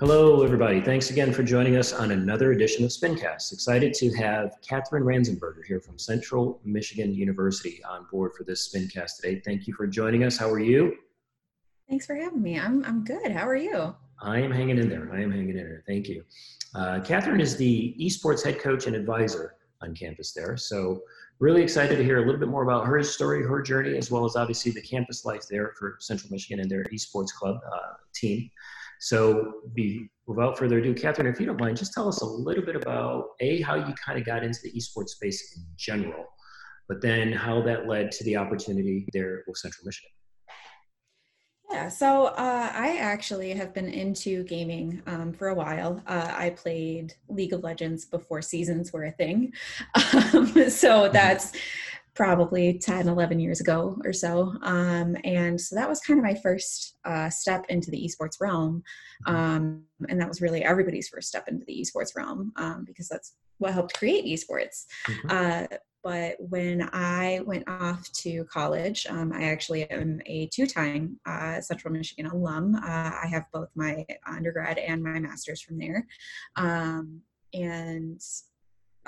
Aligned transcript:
Hello, 0.00 0.44
everybody. 0.44 0.80
Thanks 0.80 1.10
again 1.10 1.32
for 1.32 1.42
joining 1.42 1.74
us 1.74 1.92
on 1.92 2.12
another 2.12 2.52
edition 2.52 2.84
of 2.84 2.92
Spincast. 2.92 3.52
Excited 3.52 3.92
to 3.94 4.14
have 4.14 4.54
Katherine 4.62 5.02
Ranzenberger 5.02 5.64
here 5.66 5.80
from 5.80 5.98
Central 5.98 6.60
Michigan 6.64 7.12
University 7.12 7.82
on 7.82 8.06
board 8.08 8.30
for 8.38 8.44
this 8.44 8.68
Spincast 8.68 9.16
today. 9.16 9.42
Thank 9.44 9.66
you 9.66 9.74
for 9.74 9.88
joining 9.88 10.22
us. 10.22 10.36
How 10.36 10.48
are 10.50 10.60
you? 10.60 10.94
Thanks 11.88 12.06
for 12.06 12.14
having 12.14 12.40
me. 12.40 12.60
I'm, 12.60 12.84
I'm 12.84 13.02
good. 13.02 13.32
How 13.32 13.44
are 13.48 13.56
you? 13.56 13.92
I 14.22 14.38
am 14.38 14.52
hanging 14.52 14.78
in 14.78 14.88
there. 14.88 15.10
I 15.12 15.20
am 15.20 15.32
hanging 15.32 15.48
in 15.48 15.56
there. 15.56 15.82
Thank 15.84 16.06
you. 16.06 16.22
Uh, 16.76 17.00
Katherine 17.00 17.40
is 17.40 17.56
the 17.56 17.96
esports 18.00 18.44
head 18.44 18.60
coach 18.60 18.86
and 18.86 18.94
advisor 18.94 19.56
on 19.82 19.96
campus 19.96 20.32
there. 20.32 20.56
So, 20.56 21.02
really 21.40 21.62
excited 21.62 21.96
to 21.96 22.04
hear 22.04 22.18
a 22.18 22.24
little 22.24 22.38
bit 22.38 22.48
more 22.48 22.62
about 22.62 22.86
her 22.86 23.02
story, 23.02 23.44
her 23.44 23.60
journey, 23.62 23.98
as 23.98 24.12
well 24.12 24.24
as 24.24 24.36
obviously 24.36 24.70
the 24.70 24.82
campus 24.82 25.24
life 25.24 25.42
there 25.50 25.74
for 25.76 25.96
Central 25.98 26.30
Michigan 26.30 26.60
and 26.60 26.70
their 26.70 26.84
esports 26.84 27.32
club 27.32 27.58
uh, 27.72 27.94
team. 28.14 28.48
So, 29.00 29.52
be, 29.74 30.08
without 30.26 30.58
further 30.58 30.78
ado, 30.78 30.94
Katherine, 30.94 31.32
if 31.32 31.40
you 31.40 31.46
don't 31.46 31.60
mind, 31.60 31.76
just 31.76 31.92
tell 31.92 32.08
us 32.08 32.20
a 32.20 32.26
little 32.26 32.64
bit 32.64 32.76
about 32.76 33.28
a 33.40 33.60
how 33.62 33.76
you 33.76 33.94
kind 34.04 34.18
of 34.18 34.26
got 34.26 34.42
into 34.42 34.58
the 34.62 34.72
esports 34.72 35.10
space 35.10 35.56
in 35.56 35.64
general, 35.76 36.24
but 36.88 37.00
then 37.00 37.32
how 37.32 37.62
that 37.62 37.86
led 37.86 38.10
to 38.12 38.24
the 38.24 38.36
opportunity 38.36 39.06
there 39.12 39.44
with 39.46 39.56
Central 39.56 39.86
Michigan. 39.86 40.10
Yeah, 41.70 41.90
so 41.90 42.26
uh, 42.26 42.70
I 42.72 42.96
actually 42.98 43.50
have 43.50 43.74
been 43.74 43.88
into 43.88 44.42
gaming 44.44 45.02
um, 45.06 45.34
for 45.34 45.48
a 45.48 45.54
while. 45.54 46.02
Uh, 46.06 46.32
I 46.34 46.50
played 46.50 47.14
League 47.28 47.52
of 47.52 47.62
Legends 47.62 48.06
before 48.06 48.40
seasons 48.40 48.92
were 48.92 49.04
a 49.04 49.12
thing. 49.12 49.52
Um, 50.34 50.48
so 50.68 51.02
mm-hmm. 51.02 51.12
that's 51.12 51.52
probably 52.18 52.76
10, 52.76 53.06
11 53.06 53.38
years 53.38 53.60
ago 53.60 53.96
or 54.04 54.12
so. 54.12 54.52
Um, 54.62 55.16
and 55.22 55.58
so 55.58 55.76
that 55.76 55.88
was 55.88 56.00
kind 56.00 56.18
of 56.18 56.24
my 56.24 56.34
first 56.34 56.96
uh, 57.04 57.30
step 57.30 57.64
into 57.68 57.92
the 57.92 57.96
esports 58.04 58.40
realm. 58.40 58.82
Mm-hmm. 59.28 59.36
Um, 59.36 59.82
and 60.08 60.20
that 60.20 60.26
was 60.26 60.42
really 60.42 60.64
everybody's 60.64 61.08
first 61.08 61.28
step 61.28 61.46
into 61.46 61.64
the 61.66 61.80
esports 61.80 62.16
realm 62.16 62.52
um, 62.56 62.82
because 62.84 63.06
that's 63.06 63.34
what 63.58 63.72
helped 63.72 63.96
create 63.96 64.24
esports. 64.24 64.86
Mm-hmm. 65.06 65.28
Uh, 65.30 65.76
but 66.02 66.34
when 66.40 66.90
I 66.92 67.40
went 67.46 67.68
off 67.68 68.10
to 68.14 68.44
college, 68.46 69.06
um, 69.08 69.32
I 69.32 69.44
actually 69.44 69.88
am 69.88 70.20
a 70.26 70.48
two 70.48 70.66
time 70.66 71.20
uh, 71.24 71.60
Central 71.60 71.94
Michigan 71.94 72.26
alum. 72.26 72.74
Uh, 72.74 73.12
I 73.22 73.28
have 73.30 73.44
both 73.52 73.68
my 73.76 74.04
undergrad 74.26 74.78
and 74.78 75.04
my 75.04 75.20
master's 75.20 75.62
from 75.62 75.78
there. 75.78 76.04
Um, 76.56 77.20
and 77.54 78.20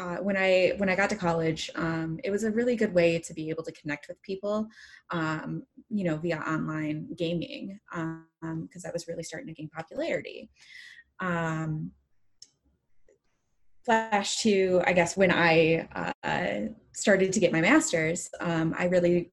uh, 0.01 0.17
when 0.17 0.37
I 0.37 0.73
when 0.79 0.89
I 0.89 0.97
got 0.97 1.11
to 1.11 1.17
college, 1.17 1.71
um, 1.75 2.19
it 2.25 2.31
was 2.31 2.45
a 2.45 2.51
really 2.51 2.75
good 2.75 2.95
way 2.95 3.19
to 3.19 3.35
be 3.35 3.51
able 3.51 3.63
to 3.65 3.73
connect 3.73 4.09
with 4.09 4.21
people, 4.23 4.67
um, 5.11 5.65
you 5.91 6.05
know, 6.05 6.17
via 6.17 6.39
online 6.39 7.15
gaming, 7.17 7.79
because 7.91 8.25
um, 8.43 8.69
that 8.83 8.93
was 8.95 9.07
really 9.07 9.23
starting 9.23 9.49
to 9.49 9.53
gain 9.53 9.69
popularity. 9.69 10.49
Um, 11.21 11.91
flash 13.85 14.43
to, 14.43 14.83
I 14.87 14.93
guess, 14.95 15.17
when 15.17 15.31
I 15.31 15.87
uh, 16.25 16.61
started 16.93 17.33
to 17.35 17.41
get 17.41 17.53
my 17.53 17.61
master's, 17.61 18.31
um, 18.41 18.75
I 18.79 18.87
really 18.87 19.33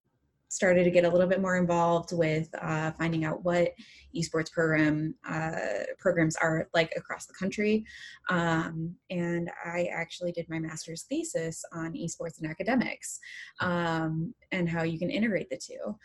started 0.50 0.84
to 0.84 0.92
get 0.92 1.06
a 1.06 1.10
little 1.10 1.28
bit 1.28 1.42
more 1.42 1.58
involved 1.58 2.12
with 2.14 2.48
uh, 2.62 2.92
finding 2.92 3.26
out 3.26 3.44
what 3.44 3.74
esports 4.16 4.52
program 4.52 5.14
uh, 5.28 5.52
programs 6.00 6.36
are 6.38 6.68
like 6.74 6.94
across 6.96 7.26
the 7.26 7.34
country. 7.34 7.86
Um, 8.30 8.96
and 9.10 9.50
i 9.66 9.90
actually 9.94 10.32
did 10.32 10.50
my 10.50 10.60
master's 10.60 11.04
thesis 11.04 11.64
on 11.74 11.94
esports 11.94 12.40
and 12.40 12.50
academics 12.50 13.20
um, 13.60 14.34
and 14.52 14.70
how 14.70 14.84
you 14.84 14.98
can 14.98 15.10
integrate 15.10 15.50
the 15.50 15.58
two. 15.58 15.96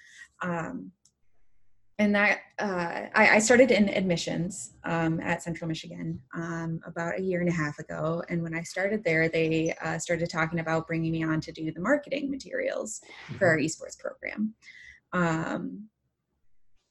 Um, 0.43 0.91
and 1.98 2.15
that 2.15 2.41
uh, 2.59 3.09
I, 3.15 3.37
I, 3.37 3.39
started 3.39 3.70
in 3.70 3.89
admissions 3.89 4.73
um, 4.85 5.20
at 5.20 5.42
Central 5.42 5.69
Michigan 5.69 6.20
um, 6.35 6.80
about 6.86 7.19
a 7.19 7.23
year 7.23 7.41
and 7.41 7.48
a 7.48 7.53
half 7.53 7.79
ago. 7.79 8.23
And 8.29 8.42
when 8.42 8.55
I 8.55 8.63
started 8.63 9.05
there, 9.05 9.29
they 9.29 9.75
uh, 9.83 9.98
started 9.98 10.31
talking 10.31 10.61
about 10.61 10.86
bringing 10.86 11.13
me 11.13 11.23
on 11.23 11.41
to 11.42 11.52
do 11.52 11.70
the 11.70 11.81
marketing 11.81 12.31
materials 12.31 13.01
mm-hmm. 13.05 13.36
for 13.36 13.48
our 13.48 13.58
esports 13.58 13.98
program. 13.98 14.55
Um, 15.13 15.89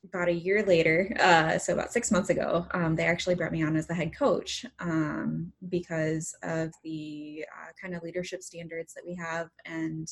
about 0.03 0.29
a 0.29 0.33
year 0.33 0.63
later, 0.63 1.15
uh, 1.19 1.57
so 1.57 1.73
about 1.73 1.93
six 1.93 2.11
months 2.11 2.29
ago, 2.29 2.65
um, 2.71 2.95
they 2.95 3.05
actually 3.05 3.35
brought 3.35 3.51
me 3.51 3.63
on 3.63 3.75
as 3.75 3.87
the 3.87 3.93
head 3.93 4.15
coach 4.15 4.65
um, 4.79 5.51
because 5.69 6.35
of 6.43 6.71
the 6.83 7.45
uh, 7.55 7.71
kind 7.79 7.95
of 7.95 8.01
leadership 8.01 8.41
standards 8.41 8.93
that 8.93 9.05
we 9.05 9.15
have 9.15 9.49
and 9.65 10.07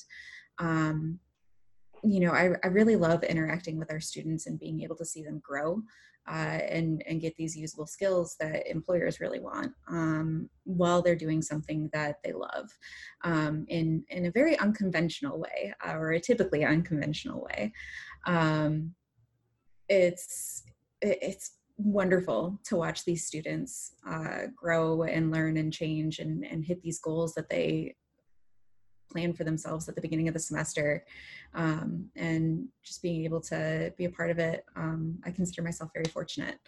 um, 0.59 1.19
you 2.03 2.19
know, 2.19 2.31
I, 2.31 2.51
I 2.63 2.67
really 2.67 2.95
love 2.95 3.23
interacting 3.23 3.77
with 3.77 3.91
our 3.91 3.99
students 3.99 4.47
and 4.47 4.59
being 4.59 4.81
able 4.81 4.95
to 4.97 5.05
see 5.05 5.23
them 5.23 5.41
grow 5.43 5.81
uh, 6.29 6.59
and, 6.69 7.03
and 7.07 7.21
get 7.21 7.35
these 7.37 7.57
usable 7.57 7.87
skills 7.87 8.35
that 8.39 8.69
employers 8.69 9.19
really 9.19 9.39
want 9.39 9.71
um, 9.87 10.49
while 10.63 11.01
they're 11.01 11.15
doing 11.15 11.41
something 11.41 11.89
that 11.91 12.17
they 12.23 12.33
love 12.33 12.69
um, 13.23 13.65
in, 13.67 14.03
in 14.09 14.25
a 14.27 14.31
very 14.31 14.57
unconventional 14.59 15.39
way 15.39 15.73
uh, 15.85 15.93
or 15.93 16.11
a 16.11 16.19
typically 16.19 16.63
unconventional 16.63 17.41
way. 17.41 17.73
Um, 18.27 18.93
it's, 19.87 20.63
it's 21.01 21.53
wonderful 21.77 22.59
to 22.65 22.75
watch 22.75 23.05
these 23.05 23.25
students 23.25 23.95
uh, 24.07 24.47
grow 24.55 25.03
and 25.03 25.31
learn 25.31 25.57
and 25.57 25.73
change 25.73 26.19
and, 26.19 26.45
and 26.45 26.63
hit 26.63 26.81
these 26.83 26.99
goals 26.99 27.33
that 27.33 27.49
they 27.49 27.95
plan 29.09 29.33
for 29.33 29.43
themselves 29.43 29.87
at 29.87 29.95
the 29.95 30.01
beginning 30.01 30.27
of 30.27 30.33
the 30.33 30.39
semester 30.39 31.05
um, 31.53 32.09
and 32.15 32.67
just 32.83 33.01
being 33.01 33.23
able 33.25 33.41
to 33.41 33.93
be 33.97 34.05
a 34.05 34.09
part 34.09 34.29
of 34.29 34.39
it 34.39 34.65
um, 34.75 35.17
i 35.25 35.31
consider 35.31 35.61
myself 35.61 35.89
very 35.93 36.05
fortunate 36.05 36.59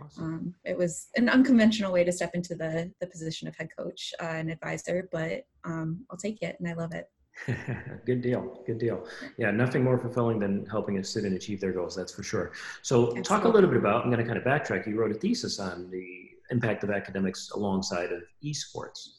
awesome. 0.00 0.24
um, 0.24 0.54
it 0.64 0.76
was 0.76 1.08
an 1.16 1.28
unconventional 1.28 1.92
way 1.92 2.04
to 2.04 2.12
step 2.12 2.34
into 2.34 2.54
the, 2.54 2.90
the 3.00 3.06
position 3.06 3.48
of 3.48 3.56
head 3.56 3.68
coach 3.76 4.12
uh, 4.20 4.26
and 4.26 4.50
advisor 4.50 5.08
but 5.12 5.46
um, 5.64 6.04
i'll 6.10 6.16
take 6.16 6.42
it 6.42 6.56
and 6.58 6.68
i 6.68 6.74
love 6.74 6.92
it 6.94 7.08
good 8.06 8.20
deal 8.20 8.62
good 8.66 8.78
deal 8.78 9.06
yeah 9.38 9.50
nothing 9.50 9.82
more 9.82 9.98
fulfilling 9.98 10.38
than 10.38 10.66
helping 10.66 10.98
a 10.98 11.04
student 11.04 11.34
achieve 11.34 11.60
their 11.60 11.72
goals 11.72 11.96
that's 11.96 12.12
for 12.12 12.22
sure 12.22 12.52
so 12.82 13.04
Absolutely. 13.04 13.22
talk 13.22 13.44
a 13.44 13.48
little 13.48 13.70
bit 13.70 13.78
about 13.78 14.04
i'm 14.04 14.10
going 14.10 14.22
to 14.22 14.26
kind 14.26 14.36
of 14.36 14.44
backtrack 14.44 14.86
you 14.86 15.00
wrote 15.00 15.10
a 15.10 15.14
thesis 15.14 15.58
on 15.58 15.90
the 15.90 16.32
impact 16.52 16.84
of 16.84 16.90
academics 16.90 17.50
alongside 17.54 18.12
of 18.12 18.22
esports. 18.44 19.14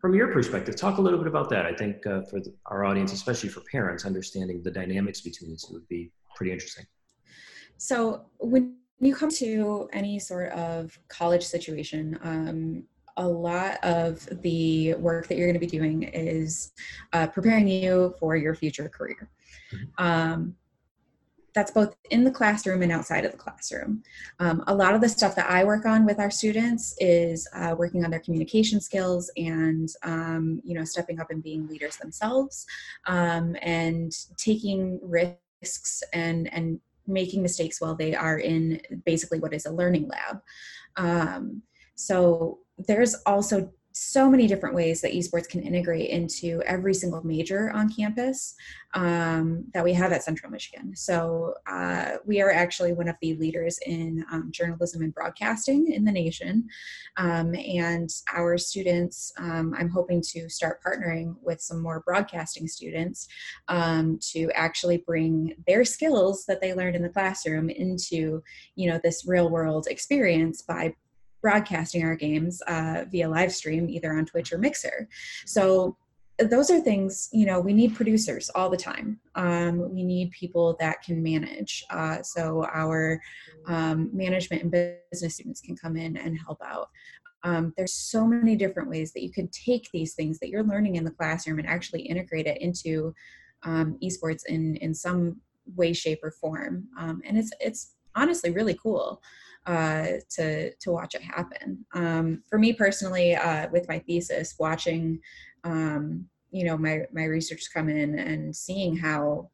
From 0.00 0.14
your 0.14 0.32
perspective, 0.32 0.76
talk 0.76 0.98
a 0.98 1.00
little 1.00 1.18
bit 1.18 1.28
about 1.28 1.48
that. 1.50 1.66
I 1.66 1.74
think 1.74 2.06
uh, 2.06 2.22
for 2.22 2.40
the, 2.40 2.54
our 2.66 2.84
audience, 2.84 3.12
especially 3.12 3.48
for 3.48 3.60
parents, 3.72 4.04
understanding 4.04 4.62
the 4.62 4.70
dynamics 4.70 5.20
between 5.20 5.50
the 5.50 5.56
two 5.56 5.74
would 5.74 5.88
be 5.88 6.10
pretty 6.34 6.52
interesting. 6.52 6.84
So, 7.78 8.26
when 8.38 8.76
you 9.00 9.14
come 9.14 9.30
to 9.30 9.88
any 9.92 10.18
sort 10.18 10.52
of 10.52 10.98
college 11.08 11.44
situation, 11.44 12.18
um, 12.22 12.84
a 13.16 13.26
lot 13.26 13.82
of 13.82 14.26
the 14.42 14.94
work 14.94 15.26
that 15.28 15.36
you're 15.36 15.46
going 15.46 15.54
to 15.54 15.60
be 15.60 15.66
doing 15.66 16.04
is 16.04 16.72
uh, 17.12 17.26
preparing 17.26 17.66
you 17.66 18.14
for 18.18 18.36
your 18.36 18.54
future 18.54 18.88
career. 18.88 19.30
Mm-hmm. 19.72 20.04
Um, 20.04 20.54
that's 21.56 21.70
both 21.70 21.96
in 22.10 22.22
the 22.22 22.30
classroom 22.30 22.82
and 22.82 22.92
outside 22.92 23.24
of 23.24 23.32
the 23.32 23.38
classroom. 23.38 24.02
Um, 24.40 24.62
a 24.66 24.74
lot 24.74 24.94
of 24.94 25.00
the 25.00 25.08
stuff 25.08 25.34
that 25.36 25.50
I 25.50 25.64
work 25.64 25.86
on 25.86 26.04
with 26.04 26.20
our 26.20 26.30
students 26.30 26.94
is 26.98 27.48
uh, 27.54 27.74
working 27.76 28.04
on 28.04 28.10
their 28.10 28.20
communication 28.20 28.78
skills 28.78 29.30
and 29.38 29.88
um, 30.02 30.60
you 30.64 30.74
know 30.74 30.84
stepping 30.84 31.18
up 31.18 31.30
and 31.30 31.42
being 31.42 31.66
leaders 31.66 31.96
themselves 31.96 32.66
um, 33.06 33.56
and 33.62 34.12
taking 34.36 35.00
risks 35.02 36.02
and 36.12 36.52
and 36.52 36.78
making 37.06 37.40
mistakes 37.40 37.80
while 37.80 37.94
they 37.94 38.14
are 38.14 38.38
in 38.38 38.78
basically 39.06 39.40
what 39.40 39.54
is 39.54 39.64
a 39.64 39.72
learning 39.72 40.08
lab. 40.08 40.42
Um, 40.96 41.62
so 41.94 42.58
there's 42.76 43.14
also 43.24 43.72
so 43.98 44.28
many 44.28 44.46
different 44.46 44.74
ways 44.74 45.00
that 45.00 45.14
esports 45.14 45.48
can 45.48 45.62
integrate 45.62 46.10
into 46.10 46.60
every 46.66 46.92
single 46.92 47.26
major 47.26 47.70
on 47.70 47.90
campus 47.90 48.54
um, 48.92 49.64
that 49.72 49.82
we 49.82 49.94
have 49.94 50.12
at 50.12 50.22
Central 50.22 50.52
Michigan. 50.52 50.94
So 50.94 51.54
uh, 51.66 52.16
we 52.26 52.42
are 52.42 52.50
actually 52.50 52.92
one 52.92 53.08
of 53.08 53.16
the 53.22 53.36
leaders 53.36 53.78
in 53.86 54.22
um, 54.30 54.50
journalism 54.50 55.00
and 55.00 55.14
broadcasting 55.14 55.90
in 55.90 56.04
the 56.04 56.12
nation. 56.12 56.68
Um, 57.16 57.54
and 57.54 58.10
our 58.34 58.58
students, 58.58 59.32
um, 59.38 59.74
I'm 59.78 59.88
hoping 59.88 60.20
to 60.32 60.50
start 60.50 60.82
partnering 60.84 61.34
with 61.40 61.62
some 61.62 61.80
more 61.80 62.02
broadcasting 62.04 62.68
students 62.68 63.28
um, 63.68 64.18
to 64.32 64.50
actually 64.54 64.98
bring 64.98 65.54
their 65.66 65.86
skills 65.86 66.44
that 66.48 66.60
they 66.60 66.74
learned 66.74 66.96
in 66.96 67.02
the 67.02 67.08
classroom 67.08 67.70
into, 67.70 68.42
you 68.74 68.90
know, 68.90 69.00
this 69.02 69.24
real 69.26 69.48
world 69.48 69.86
experience 69.88 70.60
by 70.60 70.94
broadcasting 71.46 72.02
our 72.02 72.16
games 72.16 72.60
uh, 72.62 73.04
via 73.08 73.28
live 73.28 73.52
stream, 73.52 73.88
either 73.88 74.12
on 74.12 74.26
Twitch 74.26 74.52
or 74.52 74.58
Mixer. 74.58 75.08
So 75.44 75.96
those 76.40 76.72
are 76.72 76.80
things 76.80 77.28
you 77.32 77.46
know 77.46 77.60
we 77.60 77.72
need 77.72 77.94
producers 77.94 78.50
all 78.56 78.68
the 78.68 78.76
time. 78.76 79.20
Um, 79.36 79.94
we 79.94 80.02
need 80.02 80.32
people 80.32 80.76
that 80.80 81.04
can 81.04 81.22
manage 81.22 81.84
uh, 81.90 82.20
so 82.22 82.64
our 82.64 83.20
um, 83.68 84.10
management 84.12 84.64
and 84.64 84.72
business 84.72 85.34
students 85.34 85.60
can 85.60 85.76
come 85.76 85.96
in 85.96 86.16
and 86.16 86.36
help 86.36 86.58
out. 86.64 86.88
Um, 87.44 87.72
there's 87.76 87.92
so 87.92 88.26
many 88.26 88.56
different 88.56 88.90
ways 88.90 89.12
that 89.12 89.22
you 89.22 89.30
can 89.30 89.48
take 89.50 89.88
these 89.92 90.14
things 90.14 90.40
that 90.40 90.48
you're 90.48 90.64
learning 90.64 90.96
in 90.96 91.04
the 91.04 91.12
classroom 91.12 91.60
and 91.60 91.68
actually 91.68 92.02
integrate 92.02 92.48
it 92.48 92.60
into 92.60 93.14
um, 93.62 93.96
esports 94.02 94.42
in 94.48 94.74
in 94.78 94.92
some 94.92 95.40
way 95.76 95.92
shape 95.92 96.18
or 96.24 96.32
form. 96.32 96.88
Um, 96.98 97.22
and 97.24 97.38
it's 97.38 97.52
it's 97.60 97.92
honestly 98.16 98.50
really 98.50 98.76
cool 98.82 99.22
uh, 99.66 100.06
to 100.30 100.72
to 100.74 100.90
watch 100.90 101.14
it 101.14 101.22
happen. 101.22 101.84
Um, 101.92 102.42
for 102.48 102.58
me 102.58 102.72
personally, 102.72 103.34
uh, 103.34 103.68
with 103.70 103.88
my 103.88 103.98
thesis, 104.00 104.54
watching 104.58 105.20
um, 105.64 106.26
you 106.50 106.64
know 106.64 106.76
my 106.76 107.02
my 107.12 107.24
research 107.24 107.68
come 107.72 107.88
in 107.88 108.18
and 108.18 108.54
seeing 108.54 108.96
how 108.96 109.50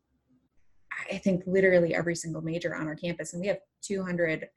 I 1.11 1.19
think 1.19 1.45
literally 1.47 1.95
every 1.95 2.15
single 2.15 2.43
major 2.43 2.75
on 2.75 2.87
our 2.87 2.95
campus, 2.95 3.33
and 3.33 3.41
we 3.41 3.49
have 3.49 3.59
200 3.83 4.49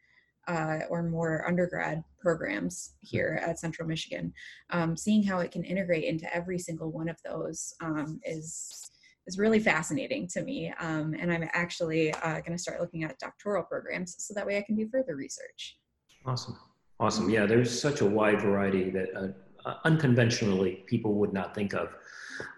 uh, 0.47 0.79
or 0.89 1.03
more 1.03 1.47
undergrad 1.47 2.03
programs 2.19 2.93
here 3.01 3.41
at 3.45 3.59
Central 3.59 3.87
Michigan. 3.87 4.33
Um, 4.69 4.95
seeing 4.95 5.23
how 5.23 5.39
it 5.39 5.51
can 5.51 5.63
integrate 5.63 6.03
into 6.03 6.33
every 6.35 6.59
single 6.59 6.91
one 6.91 7.09
of 7.09 7.17
those 7.23 7.73
um, 7.81 8.19
is 8.23 8.91
is 9.27 9.37
really 9.37 9.59
fascinating 9.59 10.27
to 10.29 10.43
me. 10.43 10.73
Um, 10.79 11.15
and 11.19 11.31
I'm 11.31 11.47
actually 11.53 12.13
uh, 12.13 12.39
going 12.41 12.51
to 12.51 12.57
start 12.57 12.79
looking 12.79 13.03
at 13.03 13.17
doctoral 13.19 13.63
programs 13.63 14.15
so 14.19 14.33
that 14.33 14.45
way 14.45 14.57
I 14.57 14.61
can 14.61 14.75
do 14.75 14.87
further 14.91 15.15
research. 15.15 15.77
Awesome, 16.25 16.57
awesome. 16.99 17.29
Yeah, 17.29 17.45
there's 17.45 17.79
such 17.79 18.01
a 18.01 18.05
wide 18.05 18.41
variety 18.41 18.89
that 18.91 19.09
uh, 19.15 19.27
uh 19.67 19.77
unconventionally 19.85 20.83
people 20.87 21.15
would 21.15 21.33
not 21.33 21.55
think 21.55 21.73
of. 21.73 21.89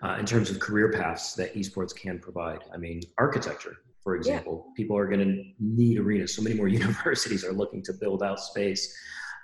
Uh, 0.02 0.18
in 0.20 0.26
terms 0.26 0.50
of 0.50 0.60
career 0.60 0.92
paths 0.92 1.34
that 1.36 1.54
esports 1.54 1.96
can 1.96 2.20
provide. 2.20 2.60
I 2.74 2.78
mean, 2.78 3.02
architecture, 3.18 3.78
for 4.04 4.16
example. 4.16 4.66
Yeah. 4.68 4.74
People 4.76 4.98
are 4.98 5.08
going 5.08 5.20
to 5.20 5.44
need 5.60 6.00
arenas. 6.00 6.36
So 6.36 6.42
many 6.42 6.56
more 6.56 6.68
universities 6.84 7.46
are 7.46 7.54
looking 7.54 7.84
to 7.84 7.94
build 7.94 8.24
out 8.24 8.40
space. 8.40 8.96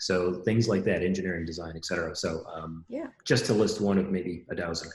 So 0.06 0.42
things 0.44 0.68
like 0.68 0.84
that, 0.86 1.02
engineering, 1.02 1.46
design, 1.46 1.74
et 1.76 1.86
cetera. 1.86 2.16
So 2.16 2.46
um, 2.54 2.86
yeah, 2.90 3.08
just 3.26 3.46
to 3.48 3.54
list 3.54 3.82
one 3.82 3.98
of 3.98 4.10
maybe 4.10 4.46
a 4.50 4.56
dozen. 4.56 4.90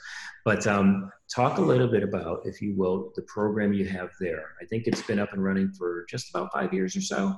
But 0.45 0.67
um, 0.67 1.11
talk 1.35 1.59
a 1.59 1.63
little 1.63 1.89
bit 1.89 2.03
about, 2.03 2.41
if 2.45 2.63
you 2.63 2.75
will, 2.77 3.13
the 3.17 3.23
program 3.23 3.73
you 3.73 3.87
have 3.87 4.11
there. 4.21 4.55
I 4.63 4.65
think 4.67 4.87
it's 4.87 5.03
been 5.03 5.19
up 5.19 5.33
and 5.33 5.43
running 5.43 5.73
for 5.73 6.07
just 6.09 6.31
about 6.31 6.53
five 6.53 6.73
years 6.73 6.97
or 6.97 7.01
so. 7.03 7.37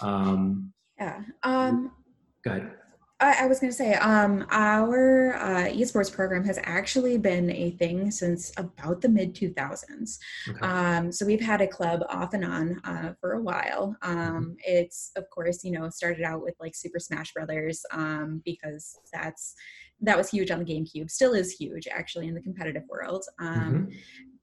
Um, 0.00 0.72
yeah. 0.98 1.22
Um, 1.42 1.92
go 2.44 2.50
ahead. 2.52 2.72
I, 3.20 3.44
I 3.44 3.46
was 3.46 3.58
going 3.58 3.70
to 3.70 3.76
say, 3.76 3.94
um, 3.94 4.46
our 4.50 5.34
uh, 5.36 5.68
esports 5.68 6.12
program 6.12 6.44
has 6.44 6.58
actually 6.62 7.18
been 7.18 7.50
a 7.50 7.72
thing 7.72 8.10
since 8.10 8.52
about 8.56 9.00
the 9.00 9.08
mid 9.08 9.34
2000s. 9.34 10.18
Okay. 10.48 10.60
Um, 10.60 11.10
so 11.10 11.26
we've 11.26 11.40
had 11.40 11.60
a 11.60 11.66
club 11.66 12.04
off 12.08 12.34
and 12.34 12.44
on 12.44 12.80
uh, 12.84 13.14
for 13.20 13.32
a 13.32 13.42
while. 13.42 13.96
Um, 14.02 14.16
mm-hmm. 14.16 14.52
It's, 14.58 15.10
of 15.16 15.28
course, 15.30 15.64
you 15.64 15.72
know, 15.72 15.88
started 15.90 16.22
out 16.22 16.42
with 16.42 16.54
like 16.60 16.76
Super 16.76 17.00
Smash 17.00 17.32
Brothers 17.32 17.84
um, 17.92 18.40
because 18.44 18.98
that's 19.12 19.54
that 20.00 20.16
was 20.16 20.30
huge 20.30 20.52
on 20.52 20.60
the 20.60 20.64
GameCube. 20.64 21.10
Still 21.10 21.34
is 21.34 21.50
huge, 21.50 21.88
actually, 21.88 22.28
in 22.28 22.34
the 22.34 22.40
competitive 22.40 22.84
world. 22.88 23.24
Um, 23.40 23.88
mm-hmm 23.88 23.98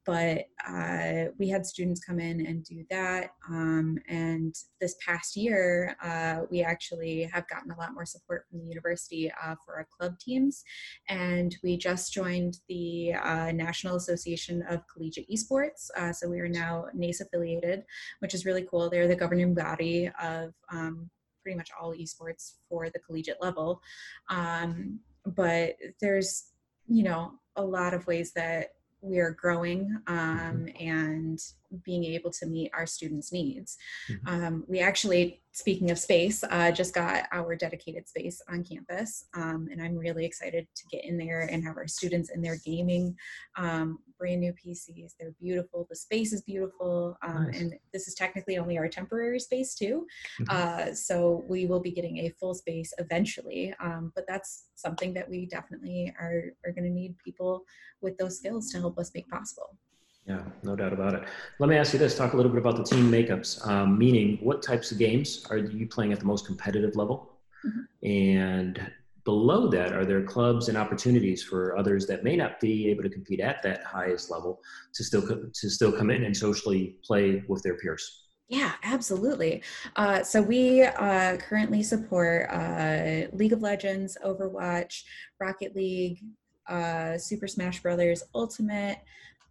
but 0.05 0.45
uh, 0.67 1.31
we 1.39 1.49
had 1.49 1.65
students 1.65 2.03
come 2.03 2.19
in 2.19 2.45
and 2.45 2.63
do 2.63 2.85
that. 2.89 3.31
Um, 3.49 3.97
and 4.07 4.55
this 4.79 4.95
past 5.05 5.35
year, 5.35 5.95
uh, 6.03 6.41
we 6.49 6.61
actually 6.61 7.23
have 7.23 7.47
gotten 7.47 7.71
a 7.71 7.77
lot 7.77 7.93
more 7.93 8.05
support 8.05 8.45
from 8.49 8.59
the 8.59 8.65
university 8.65 9.31
uh, 9.43 9.55
for 9.65 9.75
our 9.75 9.87
club 9.97 10.19
teams. 10.19 10.63
And 11.09 11.55
we 11.63 11.77
just 11.77 12.13
joined 12.13 12.59
the 12.69 13.13
uh, 13.13 13.51
National 13.51 13.95
Association 13.95 14.63
of 14.69 14.81
Collegiate 14.93 15.29
Esports. 15.29 15.89
Uh, 15.97 16.13
so 16.13 16.29
we 16.29 16.39
are 16.39 16.49
now 16.49 16.85
NACE 16.93 17.21
affiliated, 17.21 17.83
which 18.19 18.33
is 18.33 18.45
really 18.45 18.67
cool. 18.69 18.89
They're 18.89 19.07
the 19.07 19.15
governing 19.15 19.53
body 19.53 20.11
of 20.21 20.53
um, 20.71 21.09
pretty 21.41 21.57
much 21.57 21.69
all 21.79 21.93
esports 21.93 22.53
for 22.69 22.89
the 22.89 22.99
collegiate 22.99 23.41
level. 23.41 23.81
Um, 24.29 24.99
but 25.25 25.75
there's, 26.01 26.51
you 26.87 27.03
know, 27.03 27.33
a 27.55 27.63
lot 27.63 27.93
of 27.93 28.05
ways 28.07 28.33
that 28.33 28.69
we 29.05 29.19
are 29.19 29.31
growing 29.31 29.99
mm-hmm. 30.07 30.17
um, 30.17 30.67
and 30.79 31.39
being 31.83 32.03
able 32.03 32.31
to 32.31 32.45
meet 32.45 32.71
our 32.73 32.85
students' 32.85 33.31
needs. 33.31 33.77
Mm-hmm. 34.09 34.27
Um, 34.27 34.63
we 34.67 34.79
actually, 34.79 35.41
speaking 35.51 35.91
of 35.91 35.99
space, 35.99 36.43
uh, 36.43 36.71
just 36.71 36.93
got 36.93 37.25
our 37.31 37.55
dedicated 37.55 38.07
space 38.07 38.41
on 38.49 38.63
campus, 38.63 39.25
um, 39.35 39.67
and 39.71 39.81
I'm 39.81 39.95
really 39.95 40.25
excited 40.25 40.67
to 40.75 40.83
get 40.91 41.05
in 41.05 41.17
there 41.17 41.41
and 41.41 41.63
have 41.63 41.77
our 41.77 41.87
students 41.87 42.29
in 42.29 42.41
there 42.41 42.57
gaming. 42.65 43.15
Um, 43.57 43.99
brand 44.17 44.41
new 44.41 44.53
PCs, 44.53 45.13
they're 45.19 45.35
beautiful. 45.41 45.85
The 45.89 45.95
space 45.95 46.33
is 46.33 46.41
beautiful, 46.41 47.17
um, 47.21 47.45
nice. 47.45 47.59
and 47.59 47.73
this 47.93 48.07
is 48.07 48.15
technically 48.15 48.57
only 48.57 48.77
our 48.77 48.87
temporary 48.87 49.39
space 49.39 49.75
too. 49.75 50.05
Mm-hmm. 50.41 50.43
Uh, 50.49 50.93
so 50.93 51.43
we 51.47 51.65
will 51.65 51.81
be 51.81 51.91
getting 51.91 52.19
a 52.19 52.33
full 52.39 52.53
space 52.53 52.93
eventually, 52.97 53.73
um, 53.79 54.11
but 54.15 54.25
that's 54.27 54.65
something 54.75 55.13
that 55.13 55.29
we 55.29 55.45
definitely 55.45 56.13
are 56.19 56.51
are 56.65 56.71
going 56.71 56.83
to 56.83 56.89
need 56.89 57.17
people 57.23 57.63
with 58.01 58.17
those 58.17 58.37
skills 58.37 58.69
to 58.71 58.79
help 58.79 58.97
us 58.97 59.11
make 59.13 59.27
possible. 59.29 59.77
Yeah, 60.27 60.41
no 60.63 60.75
doubt 60.75 60.91
about 60.91 61.13
it. 61.13 61.23
Let 61.59 61.69
me 61.69 61.77
ask 61.77 61.93
you 61.93 61.99
this: 61.99 62.17
talk 62.17 62.33
a 62.33 62.37
little 62.37 62.51
bit 62.51 62.59
about 62.59 62.77
the 62.77 62.83
team 62.83 63.11
makeups. 63.11 63.67
Um, 63.67 63.97
meaning, 63.97 64.39
what 64.41 64.63
types 64.63 64.91
of 64.91 64.97
games 64.97 65.45
are 65.51 65.57
you 65.57 65.87
playing 65.87 66.13
at 66.13 66.19
the 66.19 66.25
most 66.25 66.47
competitive 66.47 66.95
level? 66.95 67.33
Mm-hmm. 67.63 68.07
And 68.07 68.91
below 69.23 69.67
that, 69.69 69.93
are 69.93 70.03
there 70.03 70.23
clubs 70.23 70.67
and 70.67 70.77
opportunities 70.77 71.43
for 71.43 71.77
others 71.77 72.07
that 72.07 72.23
may 72.23 72.35
not 72.35 72.59
be 72.59 72.89
able 72.89 73.03
to 73.03 73.09
compete 73.09 73.39
at 73.39 73.61
that 73.63 73.83
highest 73.83 74.31
level 74.31 74.61
to 74.93 75.03
still 75.03 75.21
to 75.53 75.69
still 75.69 75.91
come 75.91 76.09
in 76.09 76.23
and 76.23 76.35
socially 76.35 76.95
play 77.03 77.43
with 77.47 77.61
their 77.61 77.75
peers? 77.75 78.23
Yeah, 78.47 78.73
absolutely. 78.83 79.63
Uh, 79.95 80.23
so 80.23 80.41
we 80.41 80.83
uh, 80.83 81.37
currently 81.37 81.81
support 81.81 82.47
uh, 82.51 83.27
League 83.33 83.53
of 83.53 83.61
Legends, 83.61 84.17
Overwatch, 84.23 85.03
Rocket 85.39 85.75
League, 85.75 86.19
uh, 86.69 87.17
Super 87.17 87.47
Smash 87.47 87.81
Brothers 87.81 88.21
Ultimate, 88.35 88.99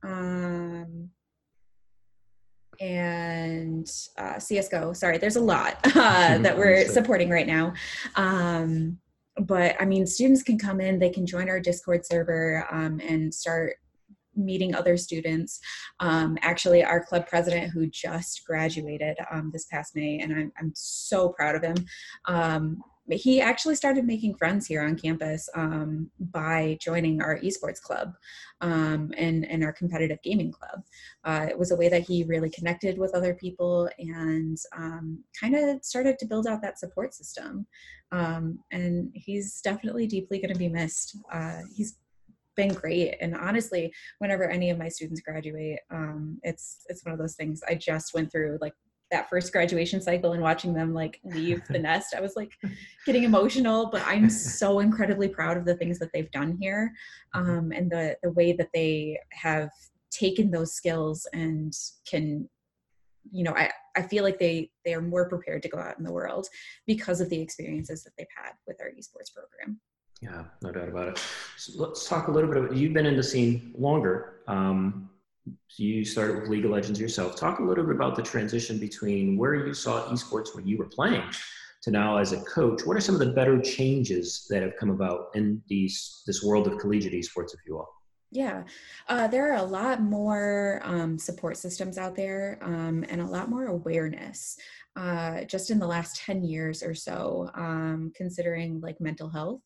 um, 0.05 1.11
and 2.81 3.91
uh, 4.19 4.35
CSGO. 4.35 4.97
Sorry, 4.97 5.19
there's 5.19 5.37
a 5.37 5.41
lot 5.41 5.79
uh, 5.85 5.91
that 6.39 6.57
we're 6.57 6.87
supporting 6.87 7.31
right 7.31 7.47
now. 7.47 7.73
Um, 8.17 8.99
but 9.37 9.75
I 9.81 9.85
mean, 9.85 10.07
students 10.07 10.43
can 10.43 10.59
come 10.59 10.81
in, 10.81 10.99
they 10.99 11.11
can 11.11 11.27
join 11.27 11.49
our 11.49 11.59
Discord 11.59 12.07
server 12.07 12.67
um, 12.71 13.01
and 13.01 13.35
start 13.35 13.77
meeting 14.37 14.75
other 14.75 14.97
students. 14.97 15.61
Um, 16.01 16.37
actually, 16.41 16.85
our 16.85 17.05
club 17.05 17.27
president, 17.27 17.73
who 17.73 17.87
just 17.87 18.45
graduated 18.47 19.17
um, 19.31 19.51
this 19.53 19.67
past 19.67 19.97
May, 19.97 20.19
and 20.21 20.33
I'm, 20.33 20.53
I'm 20.59 20.73
so 20.75 21.31
proud 21.31 21.57
of 21.57 21.63
him, 21.63 21.77
um, 22.27 22.83
he 23.11 23.41
actually 23.41 23.77
started 23.77 24.07
making 24.07 24.35
friends 24.35 24.67
here 24.67 24.83
on 24.83 24.97
campus 24.97 25.49
um, 25.55 26.11
by 26.19 26.79
joining 26.81 27.21
our 27.21 27.39
esports 27.41 27.81
club 27.81 28.15
um, 28.63 29.13
and, 29.17 29.45
and 29.51 29.63
our 29.63 29.73
competitive 29.73 30.19
gaming 30.23 30.51
club. 30.51 30.83
Uh, 31.25 31.47
it 31.49 31.59
was 31.59 31.71
a 31.71 31.77
way 31.77 31.89
that 31.89 32.03
he 32.03 32.25
really 32.25 32.49
connected 32.51 32.99
with 32.99 33.15
other 33.15 33.35
people 33.35 33.89
and 33.99 34.59
um, 34.77 35.23
kind 35.39 35.55
of 35.55 35.85
started 35.85 36.19
to 36.19 36.27
build 36.27 36.47
out 36.47 36.63
that 36.63 36.79
support 36.79 37.13
system. 37.13 37.67
Um, 38.11 38.61
and 38.73 39.11
he's 39.15 39.61
definitely 39.61 40.07
deeply 40.07 40.39
going 40.39 40.53
to 40.53 40.59
be 40.59 40.69
missed. 40.69 41.19
Uh, 41.33 41.61
he's 41.75 41.99
been 42.57 42.73
great 42.73 43.17
and 43.21 43.35
honestly 43.35 43.93
whenever 44.19 44.49
any 44.49 44.71
of 44.71 44.79
my 44.79 44.89
students 44.89 45.21
graduate 45.21 45.81
um, 45.91 46.39
it's 46.45 46.85
it's 46.89 47.05
one 47.05 47.13
of 47.13 47.19
those 47.19 47.35
things 47.35 47.61
i 47.69 47.75
just 47.75 48.15
went 48.15 48.31
through 48.31 48.57
like 48.61 48.75
that 49.15 49.31
first 49.31 49.53
graduation 49.53 50.01
cycle 50.01 50.33
and 50.33 50.43
watching 50.43 50.75
them 50.75 50.93
like 50.93 51.21
leave 51.23 51.63
the 51.69 51.79
nest 51.89 52.15
i 52.17 52.21
was 52.21 52.35
like 52.35 52.51
getting 53.07 53.23
emotional 53.23 53.89
but 53.91 54.03
i'm 54.07 54.29
so 54.29 54.81
incredibly 54.81 55.29
proud 55.29 55.57
of 55.57 55.65
the 55.65 55.77
things 55.77 56.01
that 56.01 56.11
they've 56.13 56.31
done 56.33 56.59
here 56.61 56.93
mm-hmm. 57.35 57.49
um, 57.49 57.73
and 57.73 57.91
the 57.91 58.17
the 58.25 58.33
way 58.33 58.53
that 58.53 58.69
they 58.75 59.17
have 59.31 59.71
taken 60.11 60.51
those 60.51 60.75
skills 60.75 61.27
and 61.33 61.73
can 62.09 62.49
you 63.31 63.45
know 63.45 63.53
i 63.53 63.71
i 63.97 64.03
feel 64.03 64.25
like 64.25 64.39
they 64.41 64.69
they 64.85 64.93
are 64.93 65.01
more 65.01 65.29
prepared 65.29 65.63
to 65.63 65.69
go 65.69 65.79
out 65.79 65.97
in 65.97 66.05
the 66.05 66.13
world 66.13 66.49
because 66.85 67.21
of 67.21 67.31
the 67.31 67.41
experiences 67.41 68.03
that 68.03 68.11
they've 68.19 68.27
had 68.37 68.53
with 68.67 68.81
our 68.81 68.89
esports 68.89 69.33
program 69.33 69.81
yeah 70.21 70.45
no 70.63 70.73
doubt 70.73 70.89
about 70.89 71.09
it 71.09 71.23
so 71.57 71.73
let's 71.77 72.09
talk 72.09 72.27
a 72.27 72.31
little 72.33 72.49
bit 72.49 72.59
about 72.59 72.77
you've 72.77 72.93
been 72.93 73.07
in 73.07 73.17
the 73.17 73.23
scene 73.23 73.73
longer 73.79 74.41
um, 74.49 75.09
you 75.77 76.05
started 76.05 76.41
with 76.41 76.49
League 76.49 76.65
of 76.65 76.71
Legends 76.71 77.01
yourself. 77.01 77.37
Talk 77.37 77.59
a 77.59 77.63
little 77.63 77.85
bit 77.85 77.95
about 77.95 78.17
the 78.17 78.23
transition 78.23 78.79
between 78.79 79.37
where 79.37 79.55
you 79.55 79.75
saw 79.75 80.09
esports 80.09 80.55
when 80.55 80.67
you 80.67 80.79
were 80.79 80.87
playing 80.87 81.25
to 81.83 81.91
now 81.91 82.17
as 82.17 82.33
a 82.33 82.41
coach. 82.43 82.85
What 82.85 82.97
are 82.97 83.01
some 83.01 83.15
of 83.15 83.21
the 83.21 83.33
better 83.33 83.61
changes 83.61 84.47
that 84.51 84.63
have 84.63 84.77
come 84.79 84.91
about 84.91 85.27
in 85.35 85.63
these 85.69 86.23
this 86.27 86.43
world 86.43 86.67
of 86.67 86.79
collegiate 86.79 87.13
esports, 87.13 87.55
if 87.55 87.61
you 87.67 87.75
will? 87.75 87.89
Yeah, 88.35 88.65
uh, 89.09 89.29
there 89.29 89.53
are 89.53 89.59
a 89.59 89.63
lot 89.63 90.03
more 90.03 90.81
um, 90.83 91.21
support 91.21 91.57
systems 91.57 91.99
out 91.99 92.17
there 92.17 92.59
um, 92.63 93.05
and 93.09 93.21
a 93.21 93.27
lot 93.27 93.49
more 93.49 93.67
awareness 93.67 94.59
uh, 94.97 95.45
just 95.45 95.71
in 95.71 95.79
the 95.79 95.87
last 95.87 96.17
10 96.17 96.43
years 96.43 96.83
or 96.83 96.95
so, 96.95 97.49
um, 97.55 98.13
considering 98.17 98.81
like 98.81 99.01
mental 99.01 99.29
health 99.29 99.61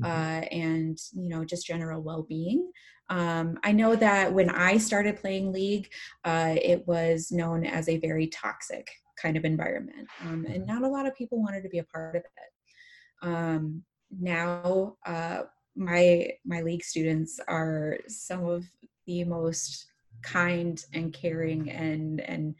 mm-hmm. 0.00 0.04
uh, 0.04 0.46
and, 0.52 0.98
you 1.14 1.28
know, 1.28 1.44
just 1.44 1.66
general 1.66 2.00
well 2.00 2.22
being. 2.22 2.70
Um, 3.08 3.58
I 3.64 3.72
know 3.72 3.96
that 3.96 4.32
when 4.32 4.50
I 4.50 4.78
started 4.78 5.16
playing 5.16 5.52
League, 5.52 5.90
uh, 6.24 6.54
it 6.62 6.86
was 6.86 7.32
known 7.32 7.66
as 7.66 7.88
a 7.88 7.98
very 7.98 8.28
toxic 8.28 8.88
kind 9.20 9.36
of 9.36 9.44
environment, 9.44 10.08
um, 10.22 10.46
and 10.46 10.62
mm-hmm. 10.62 10.72
not 10.72 10.82
a 10.82 10.88
lot 10.88 11.06
of 11.06 11.14
people 11.16 11.42
wanted 11.42 11.62
to 11.62 11.68
be 11.68 11.78
a 11.78 11.84
part 11.84 12.14
of 12.14 12.22
it. 12.22 13.28
Um, 13.28 13.82
now, 14.10 14.96
uh, 15.04 15.42
my 15.76 16.28
my 16.44 16.60
league 16.60 16.84
students 16.84 17.40
are 17.48 17.98
some 18.08 18.44
of 18.44 18.64
the 19.06 19.24
most 19.24 19.86
kind 20.22 20.84
and 20.92 21.12
caring 21.12 21.70
and 21.70 22.20
and 22.20 22.54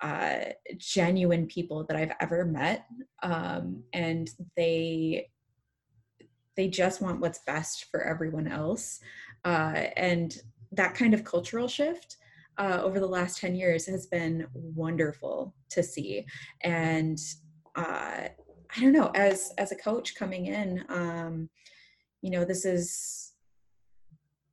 uh, 0.00 0.52
genuine 0.76 1.46
people 1.46 1.84
that 1.84 1.96
I've 1.96 2.12
ever 2.20 2.44
met, 2.44 2.86
um, 3.22 3.82
and 3.92 4.30
they 4.56 5.28
they 6.56 6.68
just 6.68 7.00
want 7.00 7.20
what's 7.20 7.40
best 7.40 7.86
for 7.90 8.02
everyone 8.02 8.46
else, 8.46 9.00
uh, 9.44 9.86
and 9.96 10.36
that 10.72 10.94
kind 10.94 11.14
of 11.14 11.24
cultural 11.24 11.68
shift. 11.68 12.16
Uh, 12.58 12.80
over 12.82 12.98
the 12.98 13.06
last 13.06 13.38
10 13.38 13.54
years 13.54 13.86
has 13.86 14.06
been 14.06 14.44
wonderful 14.52 15.54
to 15.70 15.80
see 15.80 16.26
and 16.62 17.20
uh, 17.76 18.26
i 18.26 18.80
don't 18.80 18.92
know 18.92 19.12
as 19.14 19.52
as 19.58 19.70
a 19.70 19.76
coach 19.76 20.16
coming 20.16 20.46
in 20.46 20.84
um, 20.88 21.48
you 22.22 22.30
know 22.30 22.44
this 22.44 22.64
is 22.64 23.32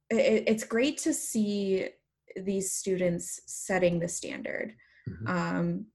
it, 0.09 0.43
it's 0.47 0.63
great 0.63 0.97
to 0.99 1.13
see 1.13 1.89
these 2.35 2.71
students 2.71 3.41
setting 3.45 3.99
the 3.99 4.07
standard. 4.07 4.73
Mm-hmm. 5.07 5.27
um, 5.27 5.85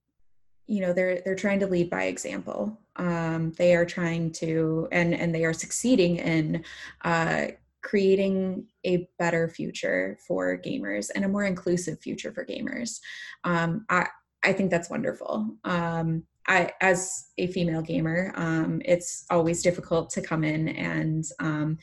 you 0.70 0.80
know 0.80 0.92
they're 0.92 1.20
they're 1.24 1.34
trying 1.34 1.58
to 1.60 1.66
lead 1.66 1.90
by 1.90 2.04
example. 2.04 2.80
Um, 2.94 3.52
they 3.58 3.74
are 3.74 3.84
trying 3.84 4.30
to 4.34 4.86
and 4.92 5.12
and 5.12 5.34
they 5.34 5.44
are 5.44 5.52
succeeding 5.52 6.16
in 6.16 6.64
uh, 7.02 7.48
creating 7.82 8.66
a 8.86 9.08
better 9.18 9.48
future 9.48 10.16
for 10.26 10.56
gamers 10.56 11.10
and 11.12 11.24
a 11.24 11.28
more 11.28 11.44
inclusive 11.44 11.98
future 11.98 12.32
for 12.32 12.46
gamers. 12.46 13.00
Um, 13.42 13.84
i 13.90 14.06
i 14.44 14.52
think 14.52 14.70
that's 14.70 14.88
wonderful. 14.88 15.56
Um, 15.64 16.22
I, 16.46 16.72
as 16.80 17.28
a 17.38 17.46
female 17.48 17.82
gamer, 17.82 18.32
um, 18.36 18.82
it's 18.84 19.24
always 19.30 19.62
difficult 19.62 20.10
to 20.10 20.22
come 20.22 20.44
in 20.44 20.68
and 20.68 21.24
um, 21.38 21.78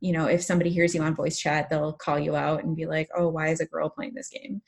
you 0.00 0.12
know 0.12 0.26
if 0.26 0.42
somebody 0.42 0.70
hears 0.70 0.94
you 0.94 1.02
on 1.02 1.14
voice 1.14 1.38
chat 1.38 1.68
they'll 1.68 1.92
call 1.92 2.18
you 2.18 2.34
out 2.34 2.64
and 2.64 2.74
be 2.74 2.86
like 2.86 3.08
oh 3.16 3.28
why 3.28 3.48
is 3.48 3.60
a 3.60 3.66
girl 3.66 3.88
playing 3.88 4.14
this 4.14 4.28
game? 4.28 4.62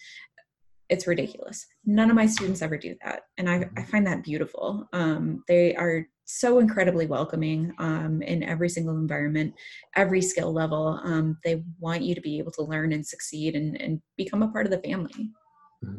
It's 0.88 1.06
ridiculous. 1.06 1.66
None 1.86 2.10
of 2.10 2.16
my 2.16 2.26
students 2.26 2.60
ever 2.60 2.76
do 2.76 2.94
that 3.04 3.22
and 3.38 3.48
i, 3.48 3.68
I 3.76 3.84
find 3.84 4.06
that 4.06 4.24
beautiful. 4.24 4.88
Um, 4.92 5.42
they 5.48 5.74
are 5.74 6.06
so 6.24 6.60
incredibly 6.60 7.06
welcoming 7.06 7.74
um, 7.78 8.22
in 8.22 8.42
every 8.42 8.68
single 8.68 8.96
environment 8.96 9.54
every 9.96 10.22
skill 10.22 10.52
level. 10.52 11.00
Um, 11.02 11.38
they 11.44 11.62
want 11.80 12.02
you 12.02 12.14
to 12.14 12.20
be 12.20 12.38
able 12.38 12.52
to 12.52 12.62
learn 12.62 12.92
and 12.92 13.06
succeed 13.06 13.54
and, 13.54 13.80
and 13.80 14.00
become 14.16 14.42
a 14.42 14.48
part 14.48 14.66
of 14.66 14.72
the 14.72 14.78
family. 14.78 15.30
Mm-hmm. 15.84 15.98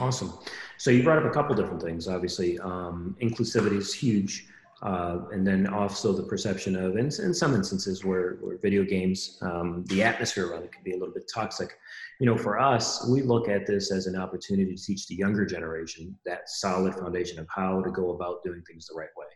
Awesome 0.00 0.32
so 0.76 0.90
you 0.90 1.02
brought 1.02 1.18
up 1.18 1.24
a 1.24 1.30
couple 1.30 1.54
different 1.54 1.82
things 1.82 2.08
obviously 2.08 2.58
um, 2.60 3.16
inclusivity 3.20 3.76
is 3.76 3.92
huge 3.92 4.46
uh, 4.82 5.18
and 5.32 5.46
then 5.46 5.66
also 5.66 6.12
the 6.12 6.22
perception 6.22 6.74
of, 6.74 6.96
in, 6.96 7.06
in 7.06 7.34
some 7.34 7.54
instances 7.54 8.04
where, 8.04 8.36
where 8.40 8.56
video 8.56 8.82
games, 8.82 9.38
um, 9.42 9.84
the 9.88 10.02
atmosphere 10.02 10.50
around 10.50 10.62
it 10.62 10.72
can 10.72 10.82
be 10.82 10.92
a 10.92 10.96
little 10.96 11.12
bit 11.12 11.30
toxic. 11.32 11.78
You 12.20 12.26
know, 12.26 12.36
for 12.36 12.58
us, 12.58 13.08
we 13.08 13.22
look 13.22 13.48
at 13.48 13.66
this 13.66 13.90
as 13.90 14.06
an 14.06 14.14
opportunity 14.14 14.76
to 14.76 14.82
teach 14.82 15.06
the 15.06 15.14
younger 15.14 15.46
generation 15.46 16.14
that 16.26 16.50
solid 16.50 16.94
foundation 16.94 17.38
of 17.38 17.46
how 17.48 17.80
to 17.80 17.90
go 17.90 18.10
about 18.10 18.44
doing 18.44 18.62
things 18.68 18.86
the 18.86 18.94
right 18.94 19.08
way. 19.16 19.26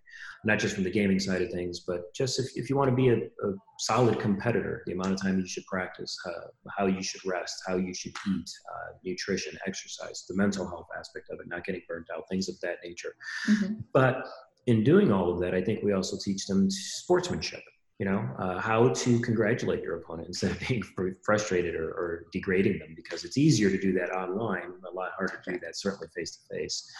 Not 0.44 0.58
just 0.58 0.74
from 0.74 0.84
the 0.84 0.90
gaming 0.90 1.18
side 1.18 1.40
of 1.40 1.50
things, 1.50 1.80
but 1.80 2.12
just 2.14 2.38
if, 2.38 2.46
if 2.56 2.68
you 2.68 2.76
want 2.76 2.90
to 2.90 2.94
be 2.94 3.08
a, 3.08 3.16
a 3.16 3.54
solid 3.78 4.20
competitor, 4.20 4.82
the 4.86 4.92
amount 4.92 5.12
of 5.12 5.22
time 5.22 5.38
you 5.38 5.46
should 5.46 5.64
practice, 5.64 6.14
uh, 6.26 6.48
how 6.76 6.84
you 6.84 7.02
should 7.02 7.24
rest, 7.24 7.62
how 7.66 7.76
you 7.76 7.94
should 7.94 8.12
eat, 8.28 8.50
uh, 8.70 8.92
nutrition, 9.02 9.56
exercise, 9.66 10.26
the 10.28 10.36
mental 10.36 10.68
health 10.68 10.88
aspect 10.98 11.30
of 11.30 11.40
it, 11.40 11.48
not 11.48 11.64
getting 11.64 11.80
burnt 11.88 12.06
out, 12.14 12.24
things 12.30 12.50
of 12.50 12.60
that 12.60 12.76
nature. 12.84 13.14
Mm-hmm. 13.48 13.74
But 13.94 14.26
in 14.66 14.84
doing 14.84 15.10
all 15.10 15.32
of 15.32 15.40
that, 15.40 15.54
I 15.54 15.62
think 15.62 15.82
we 15.82 15.94
also 15.94 16.18
teach 16.22 16.46
them 16.46 16.70
sportsmanship. 16.70 17.62
You 17.98 18.06
know, 18.06 18.28
uh, 18.38 18.60
how 18.60 18.88
to 18.88 19.20
congratulate 19.20 19.82
your 19.82 19.96
opponent 19.98 20.26
instead 20.28 20.50
of 20.60 20.60
being 20.66 20.82
frustrated 21.22 21.76
or, 21.76 21.90
or, 21.90 22.26
degrading 22.32 22.80
them, 22.80 22.92
because 22.96 23.24
it's 23.24 23.38
easier 23.38 23.70
to 23.70 23.80
do 23.80 23.92
that 23.92 24.10
online, 24.10 24.72
a 24.90 24.92
lot 24.92 25.12
harder 25.16 25.40
to 25.44 25.52
do 25.52 25.58
that 25.60 25.76
certainly 25.76 26.08
face 26.14 26.36
to 26.36 26.56
face. 26.56 26.90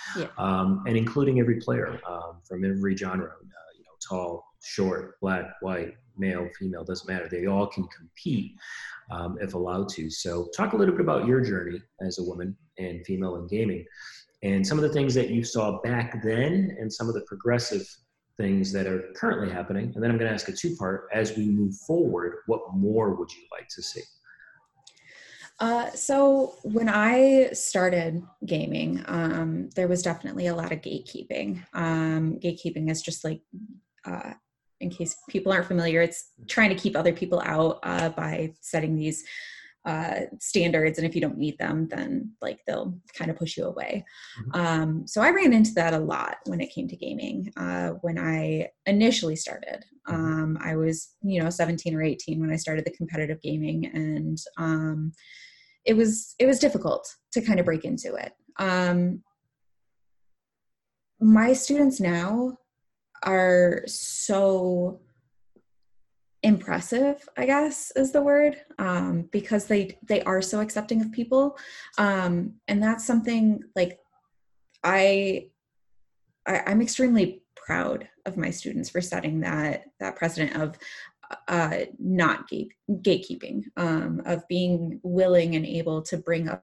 And 0.86 0.96
including 0.96 1.40
every 1.40 1.60
player 1.60 2.00
um, 2.08 2.40
from 2.46 2.64
every 2.64 2.96
genre, 2.96 3.26
uh, 3.26 3.70
you 3.76 3.82
know, 3.82 3.96
tall, 4.08 4.44
short, 4.62 5.20
black, 5.20 5.56
white, 5.62 5.94
male, 6.16 6.48
female, 6.56 6.84
doesn't 6.84 7.08
matter. 7.08 7.28
They 7.28 7.46
all 7.46 7.66
can 7.66 7.88
compete 7.88 8.52
um, 9.10 9.36
if 9.40 9.54
allowed 9.54 9.88
to. 9.90 10.08
So, 10.10 10.48
talk 10.56 10.74
a 10.74 10.76
little 10.76 10.94
bit 10.94 11.00
about 11.00 11.26
your 11.26 11.40
journey 11.40 11.82
as 12.00 12.20
a 12.20 12.22
woman 12.22 12.56
and 12.78 13.04
female 13.04 13.36
in 13.36 13.48
gaming 13.48 13.84
and 14.44 14.64
some 14.64 14.78
of 14.78 14.82
the 14.82 14.90
things 14.90 15.14
that 15.14 15.30
you 15.30 15.42
saw 15.42 15.80
back 15.80 16.22
then 16.22 16.76
and 16.78 16.92
some 16.92 17.08
of 17.08 17.14
the 17.14 17.22
progressive 17.22 17.88
things 18.36 18.72
that 18.72 18.86
are 18.86 19.12
currently 19.14 19.50
happening. 19.50 19.92
And 19.94 20.02
then 20.02 20.10
I'm 20.10 20.18
going 20.18 20.28
to 20.28 20.34
ask 20.34 20.48
a 20.48 20.52
two 20.52 20.76
part 20.76 21.08
as 21.12 21.36
we 21.36 21.48
move 21.48 21.76
forward, 21.86 22.38
what 22.46 22.62
more 22.74 23.14
would 23.14 23.32
you 23.32 23.42
like 23.52 23.68
to 23.68 23.82
see? 23.82 24.02
Uh, 25.60 25.88
so 25.90 26.56
when 26.64 26.88
I 26.88 27.50
started 27.52 28.22
gaming, 28.44 29.04
um, 29.06 29.70
there 29.76 29.86
was 29.86 30.02
definitely 30.02 30.48
a 30.48 30.54
lot 30.54 30.72
of 30.72 30.80
gatekeeping. 30.80 31.64
Um, 31.74 32.38
gatekeeping 32.40 32.90
is 32.90 33.00
just 33.00 33.22
like, 33.24 33.40
uh, 34.04 34.32
in 34.80 34.90
case 34.90 35.16
people 35.28 35.52
aren't 35.52 35.66
familiar, 35.66 36.02
it's 36.02 36.32
trying 36.48 36.70
to 36.70 36.74
keep 36.74 36.96
other 36.96 37.12
people 37.12 37.40
out 37.44 37.78
uh, 37.84 38.08
by 38.10 38.52
setting 38.60 38.96
these 38.96 39.24
uh, 39.84 40.20
standards 40.40 40.98
and 40.98 41.06
if 41.06 41.14
you 41.14 41.20
don't 41.20 41.38
meet 41.38 41.58
them 41.58 41.86
then 41.88 42.30
like 42.40 42.60
they'll 42.66 42.98
kind 43.12 43.30
of 43.30 43.36
push 43.36 43.56
you 43.56 43.64
away 43.64 44.04
mm-hmm. 44.40 44.60
um, 44.60 45.06
so 45.06 45.20
i 45.20 45.30
ran 45.30 45.52
into 45.52 45.72
that 45.74 45.92
a 45.92 45.98
lot 45.98 46.36
when 46.46 46.60
it 46.60 46.72
came 46.72 46.88
to 46.88 46.96
gaming 46.96 47.52
uh, 47.56 47.90
when 48.00 48.18
i 48.18 48.66
initially 48.86 49.36
started 49.36 49.84
mm-hmm. 50.08 50.14
um, 50.14 50.58
i 50.62 50.74
was 50.74 51.14
you 51.22 51.42
know 51.42 51.50
17 51.50 51.94
or 51.94 52.02
18 52.02 52.40
when 52.40 52.50
i 52.50 52.56
started 52.56 52.84
the 52.84 52.90
competitive 52.92 53.40
gaming 53.42 53.86
and 53.86 54.38
um, 54.56 55.12
it 55.84 55.94
was 55.94 56.34
it 56.38 56.46
was 56.46 56.58
difficult 56.58 57.06
to 57.32 57.42
kind 57.42 57.60
of 57.60 57.66
break 57.66 57.84
into 57.84 58.14
it 58.14 58.32
um, 58.58 59.22
my 61.20 61.52
students 61.52 62.00
now 62.00 62.56
are 63.22 63.82
so 63.86 65.00
impressive 66.44 67.26
i 67.38 67.46
guess 67.46 67.90
is 67.96 68.12
the 68.12 68.22
word 68.22 68.56
um, 68.78 69.28
because 69.32 69.66
they 69.66 69.98
they 70.06 70.22
are 70.22 70.42
so 70.42 70.60
accepting 70.60 71.00
of 71.00 71.10
people. 71.10 71.56
Um, 71.98 72.54
and 72.68 72.82
that's 72.82 73.04
something 73.04 73.62
like 73.74 73.98
I, 74.82 75.48
I 76.46 76.62
i'm 76.66 76.82
extremely 76.82 77.42
proud 77.56 78.08
of 78.26 78.36
my 78.36 78.50
students 78.50 78.90
for 78.90 79.00
setting 79.00 79.40
that 79.40 79.84
that 80.00 80.16
precedent 80.16 80.56
of 80.56 80.76
uh, 81.48 81.78
not 81.98 82.48
gate, 82.48 82.72
gatekeeping 82.90 83.64
um, 83.78 84.20
of 84.26 84.46
being 84.48 85.00
willing 85.02 85.56
and 85.56 85.64
able 85.64 86.02
to 86.02 86.18
bring 86.18 86.48
up 86.48 86.62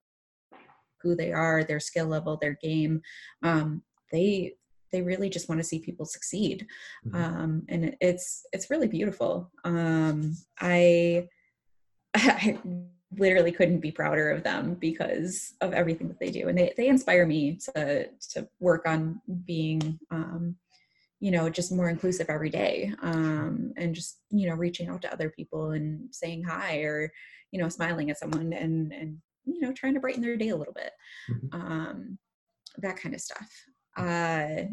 who 1.01 1.15
they 1.15 1.31
are 1.31 1.63
their 1.63 1.79
skill 1.79 2.05
level 2.05 2.37
their 2.37 2.57
game. 2.61 3.01
Um, 3.41 3.81
they 4.11 4.53
they 4.91 5.01
really 5.01 5.29
just 5.29 5.49
want 5.49 5.59
to 5.59 5.67
see 5.67 5.79
people 5.79 6.05
succeed. 6.05 6.67
Mm-hmm. 7.05 7.15
um, 7.15 7.63
and 7.69 7.95
it's 8.01 8.45
it's 8.53 8.69
really 8.69 8.87
beautiful. 8.87 9.51
Um, 9.63 10.35
I, 10.59 11.27
I 12.13 12.59
literally 13.17 13.51
couldn't 13.51 13.79
be 13.79 13.91
prouder 13.91 14.31
of 14.31 14.43
them 14.43 14.75
because 14.75 15.53
of 15.61 15.73
everything 15.73 16.07
that 16.07 16.19
they 16.19 16.31
do. 16.31 16.47
And 16.47 16.57
they, 16.57 16.73
they 16.77 16.87
inspire 16.87 17.25
me 17.25 17.57
to 17.75 18.07
to 18.31 18.47
work 18.59 18.87
on 18.87 19.21
being 19.45 19.99
um, 20.11 20.55
you 21.19 21.31
know 21.31 21.49
just 21.49 21.71
more 21.71 21.89
inclusive 21.89 22.27
every 22.29 22.49
day 22.49 22.93
um, 23.01 23.73
and 23.77 23.93
just 23.93 24.19
you 24.29 24.47
know 24.49 24.55
reaching 24.55 24.89
out 24.89 25.01
to 25.03 25.13
other 25.13 25.29
people 25.29 25.71
and 25.71 26.13
saying 26.13 26.43
hi 26.43 26.77
or 26.77 27.11
you 27.51 27.61
know 27.61 27.69
smiling 27.69 28.09
at 28.09 28.17
someone 28.17 28.53
and 28.53 28.91
and 28.91 29.17
you 29.45 29.59
know 29.61 29.71
trying 29.71 29.93
to 29.93 29.99
brighten 29.99 30.21
their 30.21 30.37
day 30.37 30.49
a 30.49 30.55
little 30.55 30.73
bit. 30.73 30.91
Mm-hmm. 31.29 31.61
um, 31.61 32.17
that 32.77 32.95
kind 32.95 33.13
of 33.13 33.21
stuff 33.21 33.49
uh, 33.97 34.63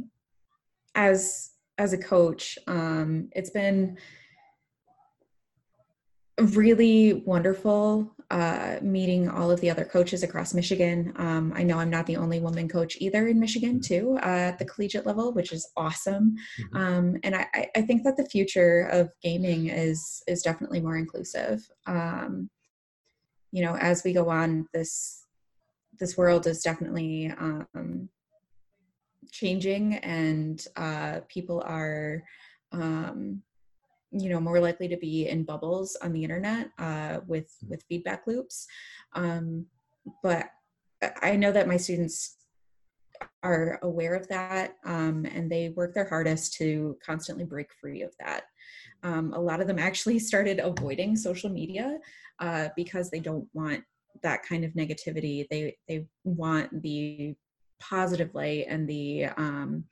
as 0.94 1.50
as 1.78 1.92
a 1.92 1.98
coach, 1.98 2.58
um, 2.66 3.28
it's 3.32 3.50
been 3.50 3.96
really 6.40 7.22
wonderful 7.24 8.14
uh, 8.30 8.76
meeting 8.82 9.28
all 9.28 9.50
of 9.50 9.60
the 9.60 9.70
other 9.70 9.84
coaches 9.84 10.22
across 10.22 10.54
Michigan. 10.54 11.12
Um, 11.16 11.52
I 11.56 11.62
know 11.62 11.78
I'm 11.78 11.90
not 11.90 12.06
the 12.06 12.16
only 12.16 12.40
woman 12.40 12.68
coach 12.68 12.96
either 13.00 13.26
in 13.28 13.40
Michigan, 13.40 13.80
too, 13.80 14.18
uh, 14.22 14.50
at 14.50 14.58
the 14.58 14.64
collegiate 14.64 15.06
level, 15.06 15.32
which 15.32 15.52
is 15.52 15.70
awesome. 15.76 16.36
Mm-hmm. 16.60 16.76
Um, 16.76 17.16
and 17.22 17.34
I, 17.34 17.70
I, 17.74 17.82
think 17.82 18.04
that 18.04 18.16
the 18.16 18.26
future 18.26 18.82
of 18.92 19.10
gaming 19.22 19.68
is 19.68 20.22
is 20.26 20.42
definitely 20.42 20.80
more 20.80 20.96
inclusive. 20.96 21.66
Um, 21.86 22.50
you 23.50 23.64
know, 23.64 23.76
as 23.76 24.04
we 24.04 24.12
go 24.12 24.28
on, 24.28 24.68
this 24.74 25.24
this 25.98 26.16
world 26.16 26.46
is 26.46 26.60
definitely 26.62 27.32
um, 27.38 28.08
changing 29.30 29.94
and 29.96 30.66
uh, 30.76 31.20
people 31.28 31.62
are 31.66 32.22
um, 32.72 33.42
you 34.10 34.30
know 34.30 34.40
more 34.40 34.60
likely 34.60 34.88
to 34.88 34.96
be 34.96 35.28
in 35.28 35.44
bubbles 35.44 35.96
on 36.02 36.12
the 36.12 36.22
internet 36.22 36.70
uh, 36.78 37.18
with 37.26 37.54
with 37.68 37.84
feedback 37.88 38.26
loops. 38.26 38.66
Um, 39.14 39.66
but 40.22 40.46
i 41.22 41.36
know 41.36 41.52
that 41.52 41.68
my 41.68 41.76
students 41.76 42.38
are 43.42 43.78
aware 43.82 44.14
of 44.14 44.28
that 44.28 44.74
um, 44.84 45.26
and 45.26 45.50
they 45.50 45.70
work 45.70 45.94
their 45.94 46.08
hardest 46.08 46.54
to 46.54 46.96
constantly 47.04 47.44
break 47.44 47.68
free 47.80 48.02
of 48.02 48.12
that. 48.18 48.44
Um, 49.02 49.32
a 49.32 49.40
lot 49.40 49.60
of 49.60 49.66
them 49.66 49.78
actually 49.78 50.18
started 50.30 50.58
avoiding 50.58 51.16
social 51.16 51.50
media 51.50 51.98
uh, 52.40 52.68
because 52.76 53.10
they 53.10 53.20
don't 53.20 53.48
want 53.52 53.82
that 54.22 54.42
kind 54.42 54.64
of 54.64 54.72
negativity. 54.72 55.46
They 55.48 55.76
they 55.86 56.06
want 56.24 56.82
the 56.82 57.34
positive 57.80 58.34
light 58.34 58.66
and 58.68 58.88
the 58.88 59.26
um, 59.36 59.84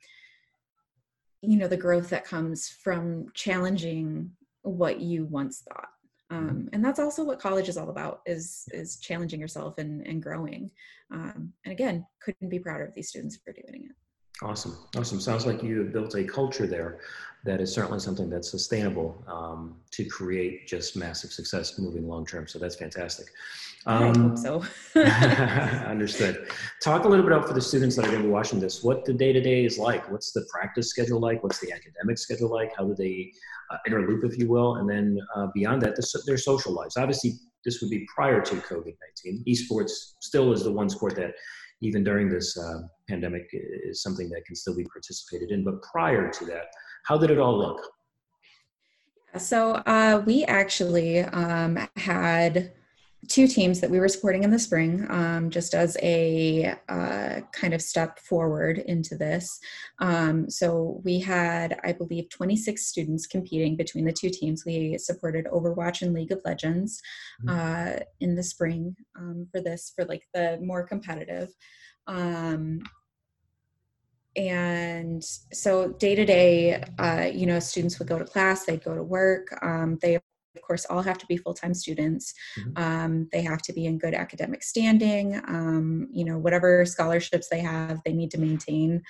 you 1.41 1.57
know 1.57 1.67
the 1.67 1.77
growth 1.77 2.09
that 2.09 2.25
comes 2.25 2.69
from 2.69 3.27
challenging 3.33 4.31
what 4.63 4.99
you 4.99 5.25
once 5.25 5.61
thought. 5.61 5.89
Mm-hmm. 6.31 6.49
um, 6.49 6.69
and 6.73 6.83
that's 6.83 6.99
also 6.99 7.23
what 7.23 7.39
college 7.39 7.69
is 7.69 7.77
all 7.77 7.89
about 7.89 8.21
is 8.25 8.67
is 8.73 8.97
challenging 8.99 9.39
yourself 9.39 9.77
and, 9.77 10.05
and 10.05 10.21
growing. 10.21 10.71
Um, 11.11 11.53
and 11.63 11.71
again 11.71 12.05
couldn't 12.21 12.49
be 12.49 12.59
prouder 12.59 12.85
of 12.85 12.93
these 12.93 13.09
students 13.09 13.37
for 13.37 13.53
doing 13.53 13.85
it 13.89 13.95
Awesome. 14.43 14.77
Awesome. 14.95 15.19
Sounds 15.19 15.45
like 15.45 15.63
you 15.63 15.79
have 15.79 15.91
built 15.91 16.15
a 16.15 16.23
culture 16.23 16.67
there 16.67 16.99
that 17.43 17.61
is 17.61 17.73
certainly 17.73 17.99
something 17.99 18.29
that's 18.29 18.51
sustainable 18.51 19.23
um, 19.27 19.75
to 19.91 20.05
create 20.05 20.67
just 20.67 20.95
massive 20.95 21.31
success 21.31 21.79
moving 21.79 22.07
long 22.07 22.25
term. 22.25 22.47
So 22.47 22.59
that's 22.59 22.75
fantastic. 22.75 23.27
Um, 23.85 24.03
I 24.03 24.19
hope 24.19 24.37
so. 24.37 24.63
understood. 25.89 26.49
Talk 26.83 27.05
a 27.05 27.07
little 27.07 27.23
bit 27.25 27.31
about 27.31 27.47
for 27.47 27.53
the 27.53 27.61
students 27.61 27.95
that 27.95 28.05
are 28.05 28.09
going 28.09 28.21
to 28.21 28.27
be 28.27 28.31
watching 28.31 28.59
this, 28.59 28.83
what 28.83 29.05
the 29.05 29.13
day 29.13 29.31
to 29.31 29.41
day 29.41 29.65
is 29.65 29.77
like. 29.77 30.09
What's 30.11 30.33
the 30.33 30.45
practice 30.51 30.89
schedule 30.89 31.19
like? 31.19 31.41
What's 31.41 31.59
the 31.59 31.71
academic 31.71 32.17
schedule 32.17 32.49
like? 32.49 32.71
How 32.77 32.85
do 32.85 32.93
they 32.95 33.31
uh, 33.71 33.77
interloop, 33.87 34.25
if 34.25 34.37
you 34.37 34.49
will? 34.49 34.75
And 34.75 34.89
then 34.89 35.17
uh, 35.35 35.47
beyond 35.53 35.81
that, 35.83 35.95
the, 35.95 36.23
their 36.25 36.37
social 36.37 36.73
lives. 36.73 36.97
Obviously, 36.97 37.35
this 37.63 37.81
would 37.81 37.89
be 37.89 38.05
prior 38.13 38.41
to 38.41 38.55
COVID 38.55 38.95
19. 39.23 39.45
Esports 39.47 40.15
still 40.19 40.51
is 40.51 40.63
the 40.63 40.71
one 40.71 40.89
sport 40.89 41.15
that 41.15 41.33
even 41.81 42.03
during 42.03 42.29
this 42.29 42.57
uh, 42.57 42.81
pandemic 43.07 43.47
is 43.51 44.01
something 44.01 44.29
that 44.29 44.45
can 44.45 44.55
still 44.55 44.75
be 44.75 44.85
participated 44.85 45.51
in. 45.51 45.63
But 45.63 45.81
prior 45.81 46.31
to 46.31 46.45
that, 46.45 46.65
how 47.05 47.17
did 47.17 47.29
it 47.29 47.39
all 47.39 47.57
look? 47.57 47.81
So 49.37 49.73
uh, 49.85 50.23
we 50.25 50.45
actually 50.45 51.19
um, 51.19 51.77
had 51.95 52.73
two 53.27 53.47
teams 53.47 53.81
that 53.81 53.89
we 53.89 53.99
were 53.99 54.07
supporting 54.07 54.43
in 54.43 54.51
the 54.51 54.59
spring 54.59 55.05
um, 55.09 55.49
just 55.49 55.73
as 55.73 55.97
a 56.01 56.73
uh, 56.87 57.41
kind 57.51 57.73
of 57.73 57.81
step 57.81 58.19
forward 58.19 58.77
into 58.79 59.17
this. 59.17 59.59
Um, 59.99 60.49
so 60.49 61.01
we 61.03 61.19
had 61.19 61.79
i 61.83 61.91
believe 61.91 62.29
26 62.29 62.85
students 62.85 63.27
competing 63.27 63.75
between 63.75 64.05
the 64.05 64.13
two 64.13 64.29
teams. 64.29 64.65
We 64.65 64.97
supported 64.97 65.45
overwatch 65.45 66.01
and 66.01 66.13
league 66.13 66.31
of 66.31 66.41
legends 66.45 67.01
mm-hmm. 67.43 67.57
uh, 67.57 67.99
in 68.19 68.35
the 68.35 68.43
spring 68.43 68.95
um, 69.17 69.47
for 69.51 69.61
this 69.61 69.91
for 69.95 70.05
like 70.05 70.23
the 70.33 70.59
more 70.61 70.83
competitive. 70.83 71.49
Um, 72.05 72.81
and 74.35 75.23
so 75.23 75.93
day 75.93 76.13
to 76.13 76.23
day 76.23 76.83
uh, 76.99 77.27
you 77.33 77.47
know 77.47 77.59
students 77.59 77.97
would 77.97 78.07
go 78.07 78.19
to 78.19 78.25
class 78.25 78.65
they'd 78.65 78.83
go 78.83 78.93
to 78.93 79.01
work 79.01 79.47
um, 79.63 79.97
they 80.01 80.19
of 80.57 80.61
course 80.63 80.85
all 80.89 81.01
have 81.01 81.17
to 81.19 81.25
be 81.27 81.37
full-time 81.37 81.73
students. 81.73 82.33
Mm-hmm. 82.59 82.83
um, 82.83 83.29
they 83.31 83.41
have 83.41 83.61
to 83.63 83.73
be 83.73 83.85
in 83.85 83.97
good 83.97 84.13
academic 84.13 84.63
standing. 84.63 85.35
Um, 85.47 86.07
you 86.11 86.25
know 86.25 86.37
whatever 86.37 86.85
scholarships 86.85 87.47
they 87.49 87.59
have 87.59 88.01
they 88.05 88.13
need 88.13 88.31
to 88.31 88.39
maintain. 88.39 89.01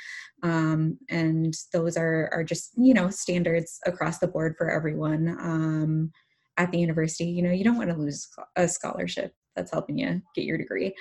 Um, 0.44 0.98
and 1.10 1.54
those 1.74 1.98
are 1.98 2.30
are 2.34 2.44
just 2.44 2.72
you 2.78 2.94
know 2.94 3.10
standards 3.10 3.80
across 3.86 4.20
the 4.20 4.28
board 4.28 4.56
for 4.58 4.70
everyone 4.70 5.30
um, 5.40 6.12
at 6.58 6.72
the 6.72 6.80
university. 6.80 7.26
You 7.26 7.44
know 7.44 7.52
you 7.52 7.64
don't 7.64 7.78
want 7.78 7.90
to 7.90 7.98
lose 7.98 8.28
a 8.56 8.68
scholarship 8.68 9.34
that's 9.56 9.72
helping 9.72 9.98
you 9.98 10.22
get 10.36 10.46
your 10.46 10.58
degree. 10.58 10.94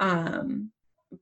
Um, 0.00 0.70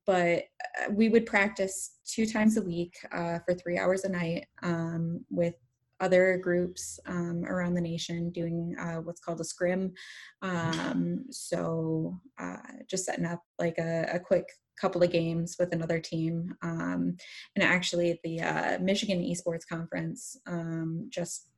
but 0.06 0.44
uh, 0.80 0.90
we 0.90 1.08
would 1.08 1.26
practice 1.26 1.98
two 2.06 2.26
times 2.26 2.56
a 2.56 2.62
week 2.62 2.94
uh, 3.12 3.38
for 3.44 3.54
three 3.54 3.78
hours 3.78 4.04
a 4.04 4.08
night 4.08 4.46
um, 4.62 5.24
with 5.30 5.54
other 6.02 6.36
groups 6.36 7.00
um, 7.06 7.44
around 7.46 7.74
the 7.74 7.80
nation 7.80 8.30
doing 8.30 8.76
uh, 8.78 8.96
what's 8.96 9.20
called 9.20 9.40
a 9.40 9.44
scrim. 9.44 9.94
Um, 10.42 11.24
so 11.30 12.20
uh, 12.38 12.56
just 12.90 13.06
setting 13.06 13.24
up 13.24 13.40
like 13.58 13.78
a, 13.78 14.10
a, 14.12 14.18
quick 14.18 14.46
couple 14.80 15.02
of 15.02 15.12
games 15.12 15.56
with 15.58 15.72
another 15.72 16.00
team. 16.00 16.54
Um, 16.62 17.16
and 17.54 17.62
actually, 17.62 18.20
the 18.24 18.40
uh, 18.40 18.78
Michigan 18.80 19.20
Esports 19.22 19.66
Conference 19.66 20.36
um, 20.46 21.06
just 21.08 21.48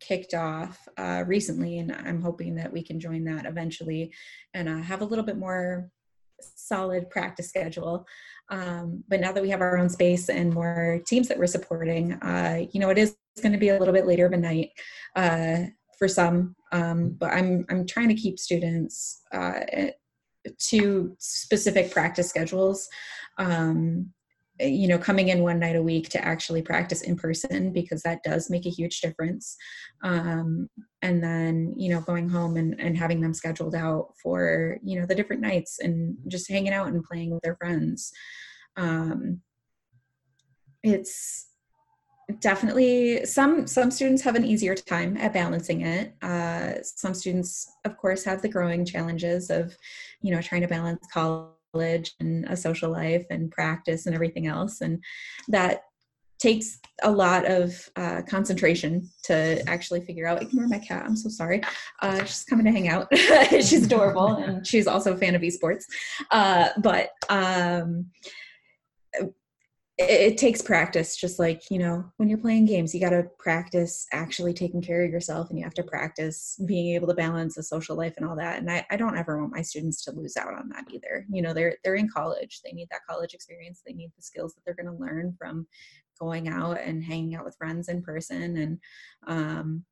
kicked 0.00 0.34
off 0.34 0.86
uh, 0.98 1.24
recently, 1.26 1.78
and 1.78 1.90
I'm 1.90 2.20
hoping 2.20 2.54
that 2.56 2.72
we 2.72 2.82
can 2.82 3.00
join 3.00 3.24
that 3.24 3.46
eventually 3.46 4.12
and 4.52 4.68
uh, 4.68 4.82
have 4.82 5.00
a 5.00 5.06
little 5.06 5.24
bit 5.24 5.38
more 5.38 5.90
solid 6.40 7.08
practice 7.10 7.48
schedule. 7.48 8.06
Um, 8.50 9.02
but 9.08 9.20
now 9.20 9.32
that 9.32 9.42
we 9.42 9.50
have 9.50 9.62
our 9.62 9.78
own 9.78 9.88
space 9.88 10.28
and 10.28 10.52
more 10.52 11.00
teams 11.06 11.28
that 11.28 11.38
we're 11.38 11.46
supporting, 11.46 12.12
uh, 12.14 12.64
you 12.72 12.80
know, 12.80 12.90
it 12.90 12.98
is 12.98 13.16
going 13.40 13.52
to 13.52 13.58
be 13.58 13.70
a 13.70 13.78
little 13.78 13.94
bit 13.94 14.06
later 14.06 14.26
of 14.26 14.32
a 14.32 14.36
night 14.36 14.70
uh, 15.16 15.64
for 15.98 16.08
some. 16.08 16.54
Um, 16.72 17.16
but 17.18 17.32
I'm 17.32 17.64
I'm 17.70 17.86
trying 17.86 18.08
to 18.08 18.14
keep 18.14 18.38
students 18.38 19.22
uh, 19.32 19.60
to 20.68 21.16
specific 21.18 21.90
practice 21.90 22.28
schedules. 22.28 22.88
Um, 23.38 24.12
you 24.60 24.86
know 24.86 24.98
coming 24.98 25.28
in 25.28 25.42
one 25.42 25.58
night 25.58 25.74
a 25.74 25.82
week 25.82 26.08
to 26.08 26.24
actually 26.24 26.62
practice 26.62 27.02
in 27.02 27.16
person 27.16 27.72
because 27.72 28.02
that 28.02 28.22
does 28.22 28.50
make 28.50 28.66
a 28.66 28.70
huge 28.70 29.00
difference 29.00 29.56
um, 30.04 30.68
and 31.02 31.22
then 31.22 31.74
you 31.76 31.90
know 31.90 32.00
going 32.00 32.28
home 32.28 32.56
and, 32.56 32.80
and 32.80 32.96
having 32.96 33.20
them 33.20 33.34
scheduled 33.34 33.74
out 33.74 34.12
for 34.22 34.78
you 34.82 34.98
know 34.98 35.06
the 35.06 35.14
different 35.14 35.42
nights 35.42 35.80
and 35.80 36.16
just 36.28 36.48
hanging 36.48 36.72
out 36.72 36.86
and 36.86 37.02
playing 37.02 37.30
with 37.30 37.42
their 37.42 37.56
friends 37.56 38.12
um, 38.76 39.40
it's 40.84 41.48
definitely 42.40 43.24
some 43.24 43.66
some 43.66 43.90
students 43.90 44.22
have 44.22 44.36
an 44.36 44.44
easier 44.44 44.74
time 44.74 45.16
at 45.16 45.32
balancing 45.32 45.82
it. 45.82 46.14
Uh, 46.22 46.74
some 46.82 47.14
students 47.14 47.70
of 47.84 47.96
course 47.96 48.24
have 48.24 48.42
the 48.42 48.48
growing 48.48 48.84
challenges 48.84 49.50
of 49.50 49.76
you 50.20 50.34
know 50.34 50.40
trying 50.40 50.62
to 50.62 50.68
balance 50.68 51.06
college 51.12 52.14
and 52.20 52.44
a 52.46 52.56
social 52.56 52.90
life 52.90 53.26
and 53.30 53.50
practice 53.50 54.06
and 54.06 54.14
everything 54.14 54.46
else 54.46 54.80
and 54.80 55.02
that 55.48 55.82
takes 56.38 56.78
a 57.02 57.10
lot 57.10 57.46
of 57.46 57.88
uh, 57.96 58.20
concentration 58.28 59.08
to 59.22 59.62
actually 59.68 60.00
figure 60.00 60.26
out 60.26 60.42
ignore 60.42 60.68
my 60.68 60.78
cat 60.78 61.04
i'm 61.06 61.16
so 61.16 61.28
sorry. 61.28 61.62
Uh, 62.02 62.18
she's 62.24 62.44
coming 62.44 62.66
to 62.66 62.72
hang 62.72 62.88
out. 62.88 63.08
She's 63.50 63.86
adorable 63.86 64.28
and 64.36 64.66
she's 64.66 64.86
also 64.86 65.14
a 65.14 65.16
fan 65.16 65.34
of 65.34 65.42
esports. 65.42 65.84
Uh, 66.30 66.68
but 66.82 67.10
um, 67.30 68.06
it, 69.96 70.36
takes 70.38 70.60
practice 70.60 71.16
just 71.16 71.38
like 71.38 71.62
you 71.70 71.78
know 71.78 72.04
when 72.16 72.28
you're 72.28 72.38
playing 72.38 72.66
games 72.66 72.92
you 72.92 73.00
got 73.00 73.10
to 73.10 73.24
practice 73.38 74.06
actually 74.12 74.52
taking 74.52 74.82
care 74.82 75.04
of 75.04 75.10
yourself 75.10 75.48
and 75.48 75.58
you 75.58 75.64
have 75.64 75.74
to 75.74 75.84
practice 75.84 76.60
being 76.66 76.94
able 76.94 77.06
to 77.06 77.14
balance 77.14 77.56
a 77.56 77.62
social 77.62 77.96
life 77.96 78.14
and 78.16 78.26
all 78.26 78.34
that 78.34 78.58
and 78.58 78.70
I, 78.70 78.84
I 78.90 78.96
don't 78.96 79.16
ever 79.16 79.38
want 79.38 79.54
my 79.54 79.62
students 79.62 80.04
to 80.04 80.12
lose 80.12 80.36
out 80.36 80.54
on 80.54 80.68
that 80.70 80.84
either. 80.90 81.24
You 81.30 81.42
know 81.42 81.52
they're 81.52 81.76
they're 81.84 81.94
in 81.94 82.08
college 82.08 82.60
they 82.64 82.72
need 82.72 82.88
that 82.90 83.06
college 83.08 83.34
experience 83.34 83.82
they 83.86 83.92
need 83.92 84.10
the 84.16 84.22
skills 84.22 84.54
that 84.54 84.62
they're 84.64 84.74
going 84.74 84.94
to 84.94 85.00
learn 85.00 85.34
from 85.38 85.66
going 86.18 86.48
out 86.48 86.80
and 86.80 87.02
hanging 87.02 87.34
out 87.34 87.44
with 87.44 87.56
friends 87.56 87.88
in 87.88 88.02
person 88.02 88.56
and 88.56 88.78
um, 89.26 89.84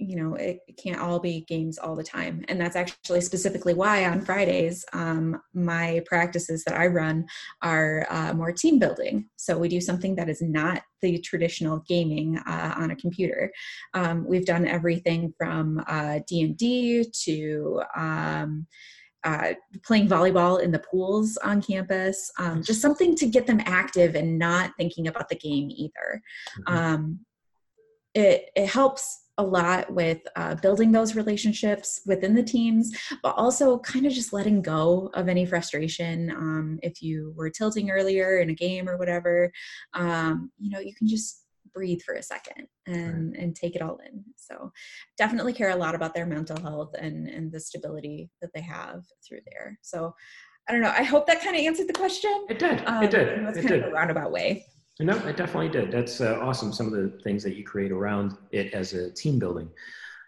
you 0.00 0.16
know 0.16 0.34
it, 0.34 0.60
it, 0.66 0.76
can't 0.76 0.98
all 1.00 1.20
be 1.20 1.42
games 1.42 1.76
all 1.78 1.94
the 1.94 2.02
time 2.02 2.42
and 2.48 2.58
that's 2.58 2.76
actually 2.76 3.20
specifically 3.20 3.74
why 3.74 4.06
on 4.06 4.20
fridays 4.20 4.84
um, 4.92 5.40
my 5.52 6.00
practices 6.06 6.64
that 6.64 6.74
i 6.74 6.86
run 6.86 7.24
are 7.62 8.06
uh, 8.10 8.32
more 8.32 8.50
team 8.50 8.78
building 8.78 9.28
so 9.36 9.58
we 9.58 9.68
do 9.68 9.80
something 9.80 10.14
that 10.16 10.28
is 10.28 10.40
not 10.40 10.82
the 11.02 11.18
traditional 11.18 11.82
gaming 11.86 12.38
uh, 12.46 12.74
on 12.76 12.90
a 12.90 12.96
computer 12.96 13.52
um, 13.94 14.24
we've 14.26 14.46
done 14.46 14.66
everything 14.66 15.32
from 15.36 15.82
uh, 15.86 16.18
d&d 16.26 17.04
to 17.12 17.82
um, 17.96 18.66
uh, 19.22 19.52
playing 19.84 20.08
volleyball 20.08 20.62
in 20.62 20.70
the 20.70 20.78
pools 20.78 21.36
on 21.44 21.60
campus, 21.60 22.32
um, 22.38 22.62
just 22.62 22.80
something 22.80 23.14
to 23.14 23.26
get 23.26 23.46
them 23.46 23.60
active 23.66 24.14
and 24.14 24.38
not 24.38 24.70
thinking 24.78 25.08
about 25.08 25.28
the 25.28 25.36
game 25.36 25.68
either. 25.70 26.22
Mm-hmm. 26.60 26.74
Um, 26.74 27.20
it, 28.14 28.48
it 28.56 28.66
helps 28.66 29.24
a 29.40 29.42
lot 29.42 29.90
with 29.92 30.18
uh, 30.36 30.54
building 30.56 30.92
those 30.92 31.16
relationships 31.16 32.02
within 32.06 32.34
the 32.34 32.42
teams, 32.42 32.92
but 33.22 33.34
also 33.36 33.78
kind 33.78 34.06
of 34.06 34.12
just 34.12 34.32
letting 34.32 34.60
go 34.60 35.10
of 35.14 35.28
any 35.28 35.46
frustration. 35.46 36.30
Um, 36.30 36.78
if 36.82 37.02
you 37.02 37.32
were 37.36 37.48
tilting 37.48 37.90
earlier 37.90 38.38
in 38.38 38.50
a 38.50 38.54
game 38.54 38.88
or 38.88 38.98
whatever, 38.98 39.50
um, 39.94 40.50
you 40.58 40.70
know, 40.70 40.78
you 40.78 40.94
can 40.94 41.08
just 41.08 41.46
breathe 41.72 42.02
for 42.02 42.14
a 42.14 42.22
second 42.22 42.66
and 42.86 43.32
right. 43.32 43.42
and 43.42 43.56
take 43.56 43.74
it 43.76 43.82
all 43.82 43.98
in. 44.06 44.24
So 44.36 44.72
definitely 45.16 45.52
care 45.52 45.70
a 45.70 45.76
lot 45.76 45.94
about 45.94 46.14
their 46.14 46.26
mental 46.26 46.60
health 46.60 46.94
and 46.98 47.28
and 47.28 47.50
the 47.50 47.60
stability 47.60 48.28
that 48.42 48.50
they 48.54 48.60
have 48.60 49.04
through 49.26 49.40
there. 49.50 49.78
So 49.80 50.14
I 50.68 50.72
don't 50.72 50.82
know. 50.82 50.94
I 50.96 51.02
hope 51.02 51.26
that 51.26 51.40
kind 51.42 51.56
of 51.56 51.62
answered 51.62 51.88
the 51.88 51.94
question. 51.94 52.46
It 52.48 52.58
did. 52.58 52.84
Um, 52.86 53.02
it 53.02 53.10
did. 53.10 53.28
It 53.28 53.54
kind 53.54 53.68
did. 53.68 53.82
of 53.82 53.88
a 53.88 53.92
roundabout 53.92 54.32
way. 54.32 54.66
No, 55.00 55.16
it 55.26 55.38
definitely 55.38 55.70
did. 55.70 55.90
That's 55.90 56.20
uh, 56.20 56.38
awesome. 56.42 56.74
Some 56.74 56.86
of 56.86 56.92
the 56.92 57.18
things 57.24 57.42
that 57.42 57.56
you 57.56 57.64
create 57.64 57.90
around 57.90 58.36
it 58.52 58.74
as 58.74 58.92
a 58.92 59.10
team 59.10 59.38
building 59.38 59.70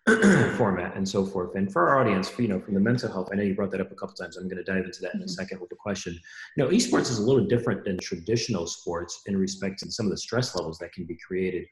format 0.56 0.96
and 0.96 1.06
so 1.06 1.26
forth. 1.26 1.54
And 1.56 1.70
for 1.70 1.90
our 1.90 2.00
audience, 2.00 2.32
you 2.38 2.48
know, 2.48 2.58
from 2.58 2.72
the 2.72 2.80
mental 2.80 3.12
health, 3.12 3.28
I 3.30 3.36
know 3.36 3.42
you 3.42 3.54
brought 3.54 3.70
that 3.72 3.82
up 3.82 3.92
a 3.92 3.94
couple 3.94 4.14
times. 4.14 4.38
I'm 4.38 4.48
going 4.48 4.64
to 4.64 4.64
dive 4.64 4.86
into 4.86 5.02
that 5.02 5.14
in 5.14 5.20
a 5.20 5.24
mm-hmm. 5.24 5.30
second 5.30 5.60
with 5.60 5.70
a 5.72 5.76
question. 5.76 6.18
You 6.56 6.64
know, 6.64 6.70
esports 6.70 7.10
is 7.10 7.18
a 7.18 7.22
little 7.22 7.44
different 7.44 7.84
than 7.84 7.98
traditional 7.98 8.66
sports 8.66 9.20
in 9.26 9.36
respect 9.36 9.78
to 9.80 9.92
some 9.92 10.06
of 10.06 10.10
the 10.10 10.16
stress 10.16 10.56
levels 10.56 10.78
that 10.78 10.94
can 10.94 11.04
be 11.04 11.18
created. 11.18 11.66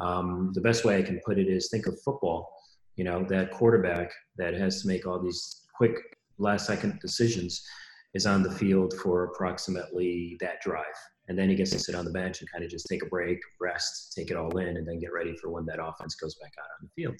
Um, 0.00 0.52
the 0.54 0.60
best 0.60 0.84
way 0.84 0.96
I 0.96 1.02
can 1.02 1.20
put 1.26 1.40
it 1.40 1.48
is 1.48 1.68
think 1.70 1.88
of 1.88 2.00
football. 2.02 2.54
You 2.94 3.02
know, 3.02 3.24
that 3.24 3.50
quarterback 3.50 4.12
that 4.36 4.54
has 4.54 4.80
to 4.82 4.88
make 4.88 5.08
all 5.08 5.20
these 5.20 5.62
quick 5.74 5.96
last 6.38 6.68
second 6.68 7.00
decisions 7.00 7.66
is 8.14 8.26
on 8.26 8.44
the 8.44 8.52
field 8.52 8.94
for 9.02 9.24
approximately 9.24 10.36
that 10.40 10.60
drive 10.62 10.84
and 11.28 11.38
then 11.38 11.48
he 11.48 11.54
gets 11.54 11.70
to 11.70 11.78
sit 11.78 11.94
on 11.94 12.04
the 12.04 12.10
bench 12.10 12.40
and 12.40 12.50
kind 12.50 12.64
of 12.64 12.70
just 12.70 12.86
take 12.86 13.02
a 13.02 13.06
break, 13.06 13.38
rest, 13.60 14.12
take 14.16 14.30
it 14.30 14.36
all 14.36 14.56
in, 14.58 14.76
and 14.76 14.86
then 14.86 14.98
get 14.98 15.12
ready 15.12 15.34
for 15.36 15.50
when 15.50 15.64
that 15.66 15.82
offense 15.82 16.14
goes 16.14 16.34
back 16.36 16.52
out 16.58 16.68
on 16.80 16.88
the 16.88 17.02
field. 17.02 17.16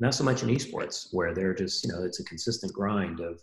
Not 0.00 0.14
so 0.14 0.24
much 0.24 0.42
in 0.42 0.48
esports, 0.48 1.08
where 1.12 1.34
they're 1.34 1.54
just, 1.54 1.84
you 1.84 1.92
know, 1.92 2.02
it's 2.02 2.20
a 2.20 2.24
consistent 2.24 2.72
grind 2.72 3.20
of 3.20 3.40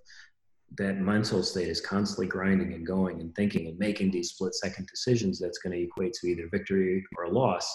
that 0.77 0.97
mental 0.97 1.43
state 1.43 1.67
is 1.67 1.81
constantly 1.81 2.27
grinding 2.27 2.73
and 2.73 2.85
going 2.85 3.19
and 3.19 3.35
thinking 3.35 3.67
and 3.67 3.77
making 3.77 4.09
these 4.09 4.29
split 4.29 4.55
second 4.55 4.87
decisions 4.87 5.37
that's 5.37 5.59
going 5.59 5.77
to 5.77 5.83
equate 5.83 6.13
to 6.13 6.27
either 6.27 6.47
victory 6.49 7.03
or 7.17 7.25
a 7.25 7.29
loss. 7.29 7.73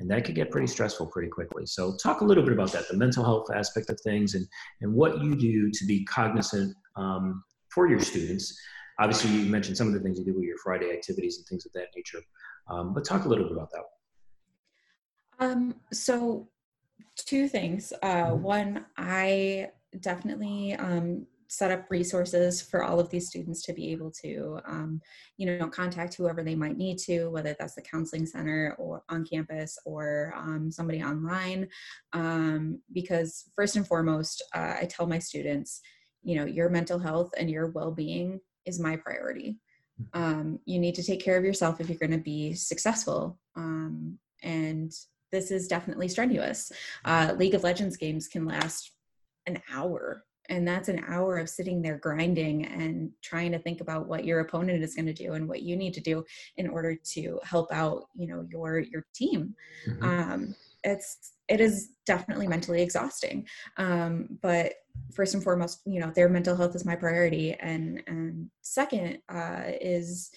And 0.00 0.10
that 0.10 0.24
could 0.24 0.34
get 0.34 0.50
pretty 0.50 0.66
stressful 0.66 1.06
pretty 1.06 1.28
quickly. 1.28 1.66
So, 1.66 1.96
talk 1.96 2.20
a 2.20 2.24
little 2.24 2.44
bit 2.44 2.52
about 2.52 2.72
that 2.72 2.88
the 2.88 2.96
mental 2.96 3.24
health 3.24 3.50
aspect 3.52 3.90
of 3.90 4.00
things 4.00 4.34
and, 4.34 4.46
and 4.80 4.92
what 4.92 5.20
you 5.20 5.34
do 5.34 5.70
to 5.70 5.86
be 5.86 6.04
cognizant 6.04 6.74
um, 6.96 7.42
for 7.70 7.88
your 7.88 8.00
students 8.00 8.58
obviously 8.98 9.30
you 9.30 9.50
mentioned 9.50 9.76
some 9.76 9.88
of 9.88 9.94
the 9.94 10.00
things 10.00 10.18
you 10.18 10.24
do 10.24 10.34
with 10.34 10.44
your 10.44 10.58
Friday 10.58 10.92
activities 10.92 11.38
and 11.38 11.46
things 11.46 11.66
of 11.66 11.72
that 11.72 11.88
nature. 11.94 12.20
Um, 12.68 12.94
but 12.94 13.04
talk 13.04 13.24
a 13.24 13.28
little 13.28 13.44
bit 13.44 13.52
about 13.52 13.70
that. 13.70 13.84
Um, 15.40 15.76
so 15.92 16.48
two 17.16 17.48
things. 17.48 17.92
Uh, 18.02 18.26
mm-hmm. 18.26 18.42
one, 18.42 18.86
I 18.96 19.70
definitely 20.00 20.74
um, 20.74 21.26
set 21.48 21.70
up 21.70 21.86
resources 21.90 22.60
for 22.60 22.84
all 22.84 23.00
of 23.00 23.08
these 23.08 23.26
students 23.26 23.62
to 23.62 23.72
be 23.72 23.90
able 23.90 24.10
to, 24.10 24.60
um, 24.66 25.00
you 25.38 25.46
know, 25.46 25.68
contact 25.68 26.14
whoever 26.14 26.42
they 26.42 26.54
might 26.54 26.76
need 26.76 26.98
to, 26.98 27.30
whether 27.30 27.56
that's 27.58 27.74
the 27.74 27.82
counseling 27.82 28.26
center 28.26 28.74
or 28.78 29.02
on 29.08 29.24
campus 29.24 29.78
or 29.86 30.34
um, 30.36 30.70
somebody 30.70 31.02
online. 31.02 31.68
Um, 32.12 32.80
because 32.92 33.44
first 33.56 33.76
and 33.76 33.86
foremost, 33.86 34.42
uh, 34.54 34.74
I 34.80 34.86
tell 34.90 35.06
my 35.06 35.18
students, 35.18 35.80
you 36.22 36.36
know, 36.36 36.44
your 36.44 36.68
mental 36.68 36.98
health 36.98 37.30
and 37.38 37.50
your 37.50 37.68
well-being 37.68 38.40
is 38.68 38.78
my 38.78 38.96
priority. 38.96 39.56
Mm-hmm. 40.00 40.22
Um, 40.22 40.58
you 40.64 40.78
need 40.78 40.94
to 40.96 41.02
take 41.02 41.24
care 41.24 41.36
of 41.36 41.44
yourself 41.44 41.80
if 41.80 41.88
you're 41.88 41.98
going 41.98 42.10
to 42.12 42.18
be 42.18 42.54
successful. 42.54 43.38
Um, 43.56 44.18
and 44.42 44.92
this 45.32 45.50
is 45.50 45.68
definitely 45.68 46.08
strenuous. 46.08 46.72
Uh, 47.04 47.34
League 47.36 47.54
of 47.54 47.64
Legends 47.64 47.96
games 47.96 48.28
can 48.28 48.44
last 48.44 48.92
an 49.46 49.60
hour, 49.72 50.24
and 50.48 50.66
that's 50.66 50.88
an 50.88 51.04
hour 51.08 51.36
of 51.38 51.48
sitting 51.48 51.82
there 51.82 51.98
grinding 51.98 52.64
and 52.66 53.10
trying 53.22 53.52
to 53.52 53.58
think 53.58 53.80
about 53.80 54.06
what 54.06 54.24
your 54.24 54.40
opponent 54.40 54.82
is 54.82 54.94
going 54.94 55.06
to 55.06 55.12
do 55.12 55.32
and 55.34 55.48
what 55.48 55.62
you 55.62 55.76
need 55.76 55.94
to 55.94 56.00
do 56.00 56.24
in 56.56 56.68
order 56.68 56.94
to 56.94 57.40
help 57.42 57.72
out, 57.72 58.04
you 58.14 58.26
know, 58.26 58.46
your 58.50 58.78
your 58.78 59.04
team. 59.14 59.54
Mm-hmm. 59.86 60.04
Um, 60.04 60.54
it's 60.84 61.32
it 61.48 61.60
is 61.60 61.90
definitely 62.06 62.46
mentally 62.46 62.82
exhausting. 62.82 63.46
Um, 63.76 64.38
but 64.42 64.74
first 65.14 65.34
and 65.34 65.42
foremost 65.42 65.80
you 65.86 66.00
know 66.00 66.12
their 66.14 66.28
mental 66.28 66.56
health 66.56 66.74
is 66.74 66.84
my 66.84 66.96
priority. 66.96 67.54
And 67.54 68.02
and 68.06 68.50
second 68.62 69.18
uh, 69.28 69.62
is 69.80 70.30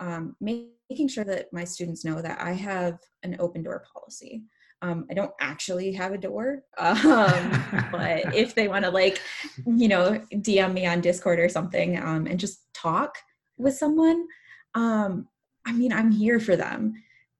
um, 0.00 0.34
making 0.40 1.08
sure 1.08 1.24
that 1.24 1.52
my 1.52 1.62
students 1.62 2.04
know 2.04 2.20
that 2.20 2.40
i 2.40 2.52
have 2.52 2.98
an 3.22 3.36
open 3.38 3.62
door 3.62 3.84
policy. 3.92 4.42
Um, 4.82 5.06
i 5.10 5.14
don't 5.14 5.32
actually 5.40 5.92
have 5.92 6.12
a 6.12 6.18
door 6.18 6.62
um, 6.78 7.64
but 7.92 8.34
if 8.34 8.54
they 8.54 8.66
want 8.66 8.86
to 8.86 8.90
like 8.90 9.20
you 9.66 9.88
know 9.88 10.18
dm 10.32 10.72
me 10.72 10.86
on 10.86 11.02
discord 11.02 11.38
or 11.38 11.50
something 11.50 11.98
um, 11.98 12.26
and 12.26 12.40
just 12.40 12.60
talk 12.72 13.14
with 13.58 13.74
someone 13.74 14.26
um, 14.74 15.28
i 15.66 15.72
mean 15.72 15.92
i'm 15.92 16.10
here 16.10 16.40
for 16.40 16.56
them 16.56 16.94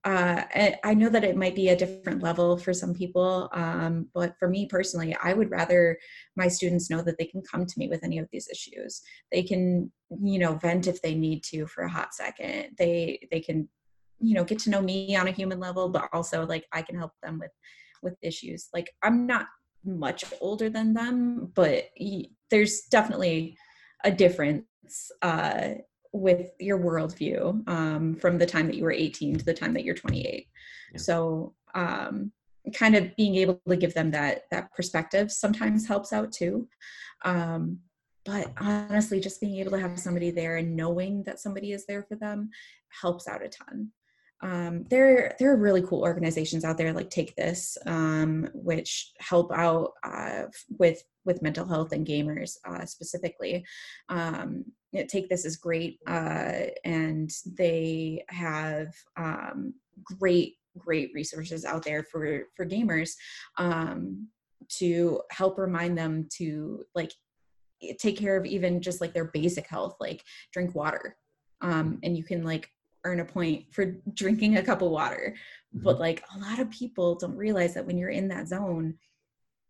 uh, 0.04 0.44
I 0.82 0.94
know 0.94 1.10
that 1.10 1.24
it 1.24 1.36
might 1.36 1.54
be 1.54 1.68
a 1.68 1.76
different 1.76 2.22
level 2.22 2.56
for 2.56 2.72
some 2.72 2.94
people, 2.94 3.50
um, 3.52 4.08
but 4.14 4.34
for 4.38 4.48
me 4.48 4.66
personally, 4.66 5.14
I 5.22 5.34
would 5.34 5.50
rather 5.50 5.98
my 6.36 6.48
students 6.48 6.88
know 6.88 7.02
that 7.02 7.18
they 7.18 7.26
can 7.26 7.42
come 7.42 7.66
to 7.66 7.78
me 7.78 7.88
with 7.88 8.02
any 8.02 8.18
of 8.18 8.26
these 8.32 8.48
issues. 8.48 9.02
They 9.30 9.42
can, 9.42 9.92
you 10.22 10.38
know, 10.38 10.54
vent 10.54 10.86
if 10.86 11.02
they 11.02 11.14
need 11.14 11.42
to 11.44 11.66
for 11.66 11.84
a 11.84 11.90
hot 11.90 12.14
second. 12.14 12.76
They 12.78 13.28
they 13.30 13.40
can, 13.40 13.68
you 14.20 14.34
know, 14.34 14.44
get 14.44 14.58
to 14.60 14.70
know 14.70 14.80
me 14.80 15.16
on 15.16 15.28
a 15.28 15.32
human 15.32 15.60
level, 15.60 15.90
but 15.90 16.08
also 16.14 16.46
like 16.46 16.64
I 16.72 16.80
can 16.80 16.96
help 16.96 17.12
them 17.22 17.38
with 17.38 17.52
with 18.02 18.16
issues. 18.22 18.68
Like 18.72 18.90
I'm 19.02 19.26
not 19.26 19.48
much 19.84 20.24
older 20.40 20.70
than 20.70 20.94
them, 20.94 21.52
but 21.54 21.90
there's 22.50 22.82
definitely 22.90 23.56
a 24.02 24.10
difference 24.10 24.64
uh, 25.20 25.74
with 26.12 26.50
your 26.58 26.78
worldview 26.78 27.66
um, 27.68 28.16
from 28.16 28.38
the 28.38 28.46
time 28.46 28.66
that 28.66 28.76
you 28.76 28.84
were 28.84 28.92
18 28.92 29.38
to 29.38 29.44
the 29.44 29.54
time 29.54 29.72
that 29.74 29.84
you're 29.84 29.94
28 29.94 30.46
yeah. 30.92 30.98
so 30.98 31.54
um, 31.74 32.32
kind 32.74 32.94
of 32.94 33.14
being 33.16 33.36
able 33.36 33.60
to 33.68 33.76
give 33.76 33.94
them 33.94 34.10
that 34.10 34.42
that 34.50 34.72
perspective 34.72 35.32
sometimes 35.32 35.86
helps 35.86 36.12
out 36.12 36.32
too. 36.32 36.68
Um, 37.24 37.78
but 38.24 38.52
honestly 38.60 39.18
just 39.18 39.40
being 39.40 39.56
able 39.56 39.72
to 39.72 39.80
have 39.80 39.98
somebody 39.98 40.30
there 40.30 40.56
and 40.56 40.76
knowing 40.76 41.22
that 41.24 41.40
somebody 41.40 41.72
is 41.72 41.86
there 41.86 42.02
for 42.02 42.16
them 42.16 42.50
helps 43.00 43.26
out 43.26 43.44
a 43.44 43.48
ton 43.48 43.90
um, 44.42 44.84
there 44.88 45.34
there 45.38 45.52
are 45.52 45.56
really 45.56 45.82
cool 45.82 46.00
organizations 46.00 46.64
out 46.64 46.78
there 46.78 46.92
like 46.92 47.10
take 47.10 47.36
this 47.36 47.76
um, 47.86 48.48
which 48.54 49.12
help 49.18 49.52
out 49.52 49.92
uh, 50.02 50.44
with 50.78 51.02
with 51.24 51.42
mental 51.42 51.66
health 51.66 51.92
and 51.92 52.06
gamers 52.06 52.56
uh, 52.66 52.84
specifically. 52.84 53.64
Um, 54.08 54.64
take 55.08 55.28
this 55.28 55.44
is 55.44 55.56
great 55.56 55.98
uh, 56.06 56.66
and 56.84 57.30
they 57.56 58.24
have 58.28 58.94
um, 59.16 59.74
great 60.02 60.56
great 60.78 61.10
resources 61.14 61.64
out 61.64 61.84
there 61.84 62.02
for 62.02 62.44
for 62.56 62.64
gamers 62.64 63.12
um, 63.58 64.28
to 64.68 65.20
help 65.30 65.58
remind 65.58 65.98
them 65.98 66.28
to 66.38 66.82
like 66.94 67.12
take 67.98 68.16
care 68.16 68.36
of 68.36 68.46
even 68.46 68.80
just 68.80 69.00
like 69.00 69.12
their 69.12 69.30
basic 69.32 69.66
health 69.66 69.96
like 70.00 70.22
drink 70.52 70.74
water. 70.74 71.16
Um, 71.62 71.98
and 72.02 72.16
you 72.16 72.24
can 72.24 72.42
like 72.42 72.70
earn 73.04 73.20
a 73.20 73.24
point 73.24 73.64
for 73.72 73.96
drinking 74.14 74.56
a 74.56 74.62
cup 74.62 74.82
of 74.82 74.90
water. 74.90 75.34
Mm-hmm. 75.74 75.84
but 75.84 76.00
like 76.00 76.24
a 76.34 76.38
lot 76.38 76.58
of 76.58 76.70
people 76.70 77.14
don't 77.14 77.36
realize 77.36 77.74
that 77.74 77.86
when 77.86 77.96
you're 77.96 78.10
in 78.10 78.26
that 78.28 78.48
zone 78.48 78.94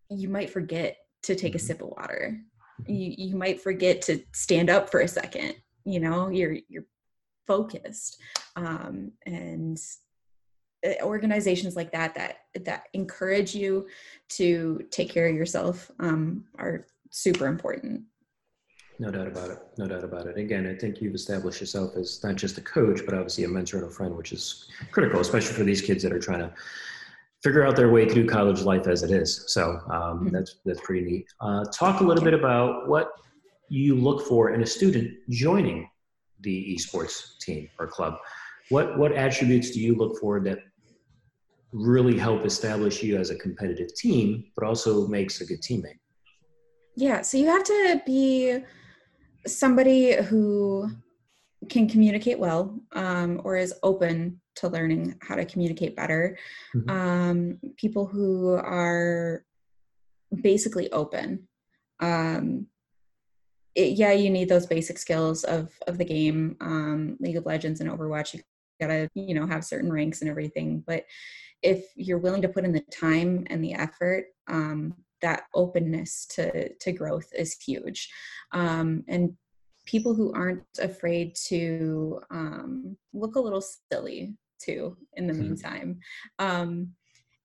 you 0.09 0.29
might 0.29 0.51
forget 0.51 0.97
to 1.23 1.35
take 1.35 1.55
a 1.55 1.59
mm-hmm. 1.59 1.67
sip 1.67 1.83
of 1.83 1.89
water. 1.89 2.41
You, 2.87 3.15
you 3.29 3.37
might 3.37 3.61
forget 3.61 4.01
to 4.03 4.23
stand 4.33 4.71
up 4.71 4.91
for 4.91 5.01
a 5.01 5.09
second 5.09 5.55
you 5.85 6.01
know? 6.01 6.29
You're 6.29 6.57
you're 6.69 6.87
focused. 7.47 8.21
Um, 8.57 9.13
and 9.27 9.79
uh, 10.87 11.03
organizations 11.03 11.77
like 11.77 11.93
that 11.93 12.15
that 12.15 12.39
that 12.65 12.85
encourage 12.95 13.55
you 13.55 13.87
to 14.31 14.81
take 14.91 15.11
care 15.11 15.29
of 15.29 15.35
yourself 15.35 15.91
um, 16.01 16.45
are 16.59 16.87
super 17.11 17.47
important 17.47 18.03
no 19.01 19.11
doubt 19.11 19.27
about 19.27 19.51
it 19.51 19.59
no 19.79 19.89
doubt 19.89 20.05
about 20.05 20.27
it 20.27 20.37
again 20.37 20.67
i 20.67 20.75
think 20.75 21.01
you've 21.01 21.15
established 21.15 21.61
yourself 21.61 21.97
as 21.97 22.23
not 22.23 22.37
just 22.37 22.59
a 22.59 22.61
coach 22.61 23.01
but 23.05 23.15
obviously 23.15 23.45
a 23.45 23.49
mentor 23.49 23.79
and 23.79 23.87
a 23.87 23.91
friend 23.91 24.15
which 24.15 24.33
is 24.33 24.69
critical 24.93 25.21
especially 25.21 25.55
for 25.55 25.65
these 25.65 25.83
kids 25.83 26.03
that 26.03 26.13
are 26.13 26.21
trying 26.21 26.41
to 26.41 26.53
figure 27.43 27.67
out 27.67 27.75
their 27.77 27.91
way 27.91 28.09
through 28.09 28.27
college 28.27 28.63
life 28.63 28.87
as 28.87 29.03
it 29.03 29.11
is. 29.11 29.45
So 29.49 29.81
um, 29.91 30.21
mm-hmm. 30.21 30.29
that's 30.29 30.57
that's 30.65 30.81
pretty 30.83 31.03
neat. 31.03 31.27
Uh, 31.41 31.65
talk 31.73 32.01
a 32.01 32.05
little 32.05 32.25
bit 32.25 32.35
about 32.35 32.89
what 32.89 33.13
you 33.69 33.95
look 33.95 34.27
for 34.27 34.51
in 34.51 34.63
a 34.63 34.67
student 34.67 35.13
joining 35.31 35.89
the 36.41 36.75
esports 36.75 37.39
team 37.39 37.69
or 37.79 37.87
club. 37.87 38.17
What 38.69 38.99
what 38.99 39.13
attributes 39.13 39.71
do 39.71 39.81
you 39.81 39.95
look 39.95 40.19
for 40.19 40.41
that 40.41 40.59
really 41.73 42.19
help 42.19 42.45
establish 42.45 43.03
you 43.03 43.17
as 43.17 43.31
a 43.31 43.37
competitive 43.37 43.95
team, 43.95 44.45
but 44.57 44.67
also 44.67 45.07
makes 45.07 45.41
a 45.41 45.47
good 45.47 45.63
teammate? 45.63 45.99
Yeah, 46.97 47.23
so 47.23 47.39
you 47.39 47.47
have 47.47 47.65
to 47.65 48.03
be 48.05 48.59
somebody 49.47 50.15
who 50.15 50.91
can 51.69 51.89
communicate 51.89 52.39
well 52.39 52.79
um, 52.93 53.41
or 53.45 53.57
is 53.57 53.75
open 53.83 54.41
to 54.57 54.69
learning 54.69 55.17
how 55.23 55.35
to 55.35 55.45
communicate 55.45 55.97
better. 55.97 56.37
Mm-hmm. 56.75 56.91
Um, 56.91 57.59
people 57.77 58.07
who 58.07 58.55
are 58.55 59.45
basically 60.43 60.91
open. 60.93 61.49
Um, 62.01 62.67
it, 63.75 63.93
yeah, 63.93 64.13
you 64.13 64.31
need 64.31 64.49
those 64.49 64.67
basic 64.67 64.99
skills 64.99 65.45
of 65.45 65.71
of 65.87 65.99
the 65.99 66.05
game, 66.05 66.57
um, 66.61 67.17
League 67.21 67.37
of 67.37 67.47
Legends 67.47 67.81
and 67.81 67.91
Overwatch. 67.91 68.35
You 68.35 68.41
gotta 68.81 69.09
you 69.15 69.35
know 69.35 69.47
have 69.47 69.65
certain 69.65 69.93
ranks 69.93 70.21
and 70.23 70.31
everything, 70.31 70.83
but 70.87 71.05
if 71.63 71.85
you're 71.95 72.19
willing 72.19 72.43
to 72.43 72.49
put 72.49 72.65
in 72.65 72.73
the 72.73 72.83
time 72.91 73.47
and 73.51 73.63
the 73.63 73.75
effort, 73.75 74.27
um, 74.49 74.95
that 75.23 75.45
openness 75.55 76.27
to 76.35 76.73
to 76.75 76.93
growth 76.93 77.29
is 77.35 77.55
huge. 77.55 78.09
Um, 78.53 79.05
and 79.09 79.33
people 79.87 80.15
who 80.15 80.33
aren't 80.35 80.63
afraid 80.81 81.35
to 81.49 82.21
um, 82.31 82.97
look 83.13 83.35
a 83.35 83.41
little 83.41 83.63
silly 83.93 84.37
too 84.63 84.97
in 85.15 85.27
the 85.27 85.33
mm-hmm. 85.33 85.43
meantime 85.43 85.99
um, 86.39 86.91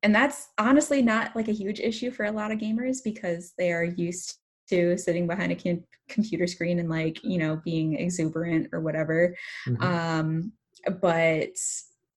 and 0.04 0.14
that's 0.14 0.50
honestly 0.60 1.02
not 1.02 1.36
like 1.36 1.48
a 1.48 1.54
huge 1.54 1.80
issue 1.80 2.12
for 2.12 2.26
a 2.26 2.32
lot 2.32 2.52
of 2.52 2.60
gamers 2.60 2.98
because 3.04 3.54
they 3.58 3.72
are 3.72 3.84
used 3.84 4.38
to 4.70 4.98
sitting 4.98 5.26
behind 5.26 5.52
a 5.52 5.56
com- 5.56 5.84
computer 6.10 6.46
screen 6.46 6.80
and 6.80 6.90
like 6.90 7.24
you 7.24 7.38
know 7.38 7.60
being 7.64 7.98
exuberant 7.98 8.68
or 8.72 8.82
whatever 8.82 9.36
mm-hmm. 9.68 9.84
um, 9.84 10.52
but 11.02 11.56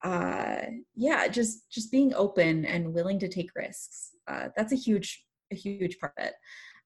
uh, 0.04 0.60
yeah 0.94 1.28
just 1.28 1.70
just 1.70 1.90
being 1.90 2.12
open 2.14 2.64
and 2.66 2.92
willing 2.92 3.18
to 3.18 3.28
take 3.28 3.50
risks 3.54 4.10
uh, 4.28 4.48
that's 4.56 4.72
a 4.72 4.76
huge 4.76 5.24
a 5.50 5.54
huge 5.54 5.98
part 5.98 6.12
of 6.18 6.26
it 6.26 6.34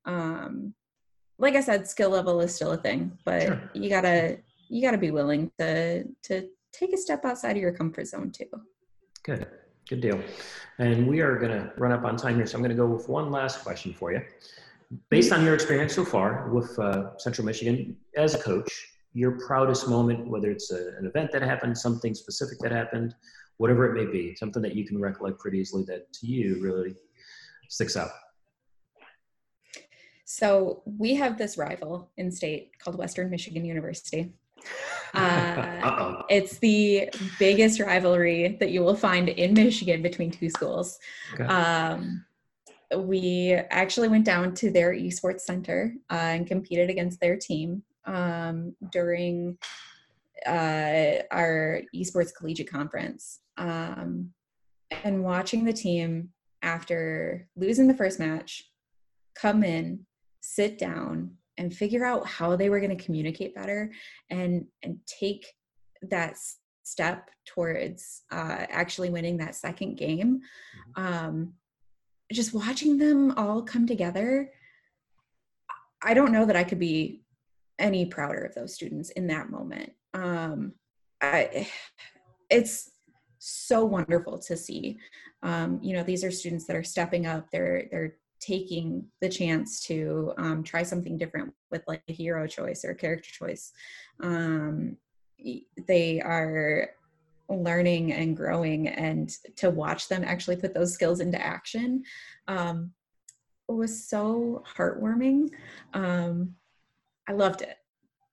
um, 0.05 0.75
like 1.39 1.55
i 1.55 1.61
said 1.61 1.87
skill 1.87 2.11
level 2.11 2.41
is 2.41 2.55
still 2.55 2.73
a 2.73 2.77
thing 2.77 3.17
but 3.25 3.43
sure. 3.43 3.71
you 3.75 3.89
gotta 3.89 4.39
you 4.69 4.83
gotta 4.83 4.99
be 4.99 5.11
willing 5.11 5.51
to 5.59 6.05
to 6.23 6.49
take 6.73 6.93
a 6.93 6.97
step 6.97 7.25
outside 7.25 7.53
of 7.57 7.63
your 7.63 7.73
comfort 7.73 8.07
zone 8.07 8.31
too. 8.31 8.47
Good, 9.23 9.47
good 9.89 10.01
deal. 10.01 10.21
And 10.79 11.07
we 11.07 11.21
are 11.21 11.39
to 11.51 11.73
run 11.77 11.93
up 11.93 12.05
on 12.05 12.17
time 12.17 12.37
here, 12.37 12.47
so 12.47 12.57
I'm 12.57 12.63
to 12.71 12.75
go 12.75 12.87
with 12.87 13.09
one 13.09 13.31
last 13.31 13.63
question 13.63 13.93
for 13.93 14.13
you. 14.13 14.23
Based 15.11 15.33
on 15.33 15.45
your 15.45 15.55
experience 15.55 15.95
so 15.95 16.05
far 16.05 16.51
with 16.51 16.79
uh, 16.79 17.17
Central 17.19 17.47
Michigan 17.47 17.97
as 18.17 18.35
a 18.35 18.39
coach, 18.39 18.89
your 19.15 19.39
proudest 19.47 19.89
moment, 19.89 20.27
whether 20.27 20.51
it's 20.51 20.71
a, 20.73 20.97
an 20.99 21.07
event 21.07 21.31
that 21.33 21.43
happened, 21.43 21.77
something 21.77 22.15
specific 22.15 22.59
that 22.61 22.73
happened, 22.73 23.15
whatever 23.59 23.95
it 23.95 24.05
may 24.05 24.11
be, 24.11 24.35
something 24.35 24.63
that 24.63 24.75
you 24.75 24.87
can 24.87 25.01
recollect 25.01 25.39
pretty 25.39 25.59
easily 25.59 25.85
that 25.85 26.13
to 26.15 26.27
you 26.27 26.63
really 26.63 26.95
sticks 27.69 27.97
out. 27.97 28.11
So 30.33 30.81
we 30.87 31.15
have 31.17 31.37
this 31.37 31.59
rival 31.59 32.11
in 32.17 32.31
state 32.33 32.79
called 32.79 32.97
Western 32.97 33.29
Michigan 33.29 33.65
University. 33.65 34.33
Uh, 35.15 36.23
it's 36.31 36.57
the 36.61 37.11
biggest 37.39 37.79
rivalry 37.79 38.57
that 38.61 38.71
you 38.71 38.81
will 38.81 38.97
find 38.97 39.29
in 39.29 39.53
Michigan 39.53 40.01
between 40.01 40.31
two 40.31 40.49
schools. 40.49 40.99
Okay. 41.35 41.45
Um, 41.45 42.25
we 42.97 43.53
actually 43.53 44.09
went 44.09 44.25
down 44.25 44.55
to 44.55 44.71
their 44.71 44.95
esports 44.95 45.41
center 45.41 45.93
uh, 46.11 46.15
and 46.15 46.47
competed 46.47 46.89
against 46.89 47.21
their 47.21 47.37
team 47.37 47.83
um, 48.07 48.75
during 48.91 49.59
uh, 50.47 51.21
our 51.31 51.83
esports 51.95 52.35
collegiate 52.35 52.71
conference. 52.71 53.41
Um, 53.59 54.33
and 55.05 55.23
watching 55.23 55.67
the 55.67 55.75
team 55.75 56.31
after 56.63 57.49
losing 57.55 57.87
the 57.87 57.95
first 57.95 58.19
match 58.19 58.71
come 59.35 59.63
in, 59.63 60.07
sit 60.43 60.79
down, 60.79 61.37
and 61.59 61.75
figure 61.75 62.05
out 62.05 62.27
how 62.27 62.57
they 62.57 62.69
were 62.69 62.81
going 62.81 62.97
to 62.97 63.05
communicate 63.05 63.55
better 63.55 63.93
and 64.31 64.67
and 64.83 64.99
take 65.07 65.47
that 66.03 66.37
step 66.83 67.31
towards 67.47 68.23
uh, 68.31 68.67
actually 68.69 69.11
winning 69.11 69.37
that 69.39 69.55
second 69.55 69.97
game. 69.97 70.41
Mm-hmm. 70.97 71.05
Um, 71.05 71.53
just 72.33 72.55
watching 72.55 72.99
them 72.99 73.33
all 73.37 73.63
come 73.63 73.87
together, 73.87 74.51
I 76.03 76.15
don't 76.15 76.33
know 76.33 76.47
that 76.47 76.57
I 76.57 76.65
could 76.65 76.79
be 76.79 77.23
any 77.79 78.07
prouder 78.07 78.43
of 78.43 78.55
those 78.55 78.75
students 78.75 79.11
in 79.11 79.27
that 79.29 79.51
moment. 79.51 79.93
Um, 80.15 80.73
I, 81.21 81.69
it's 82.51 82.91
so 83.39 83.85
wonderful 83.85 84.39
to 84.39 84.57
see. 84.57 84.99
Um, 85.43 85.79
you 85.83 85.95
know, 85.95 86.03
these 86.03 86.25
are 86.25 86.31
students 86.31 86.67
that 86.67 86.77
are 86.77 86.85
stepping 86.85 87.27
up. 87.27 87.51
They're 87.51 87.89
they're 87.91 88.17
taking 88.43 89.07
the 89.21 89.29
chance 89.29 89.81
to 89.85 90.35
um, 90.37 90.63
try 90.63 90.83
something 90.83 91.17
different 91.17 91.53
with 91.71 91.83
like 91.87 92.03
a 92.09 92.13
hero 92.13 92.47
choice 92.47 92.85
or 92.85 92.91
a 92.91 92.95
character 92.95 93.31
choice. 93.31 93.73
Um, 94.21 94.97
they 95.87 96.21
are 96.21 96.91
learning 97.49 98.13
and 98.13 98.37
growing, 98.37 98.89
and 98.89 99.31
to 99.57 99.71
watch 99.71 100.09
them 100.09 100.25
actually 100.25 100.57
put 100.57 100.75
those 100.75 100.93
skills 100.93 101.21
into 101.21 101.41
action 101.41 102.03
um, 102.49 102.93
was 103.69 104.09
so 104.09 104.63
heartwarming. 104.77 105.51
Um, 105.95 106.55
I 107.29 107.33
loved 107.33 107.63
it, 107.63 107.77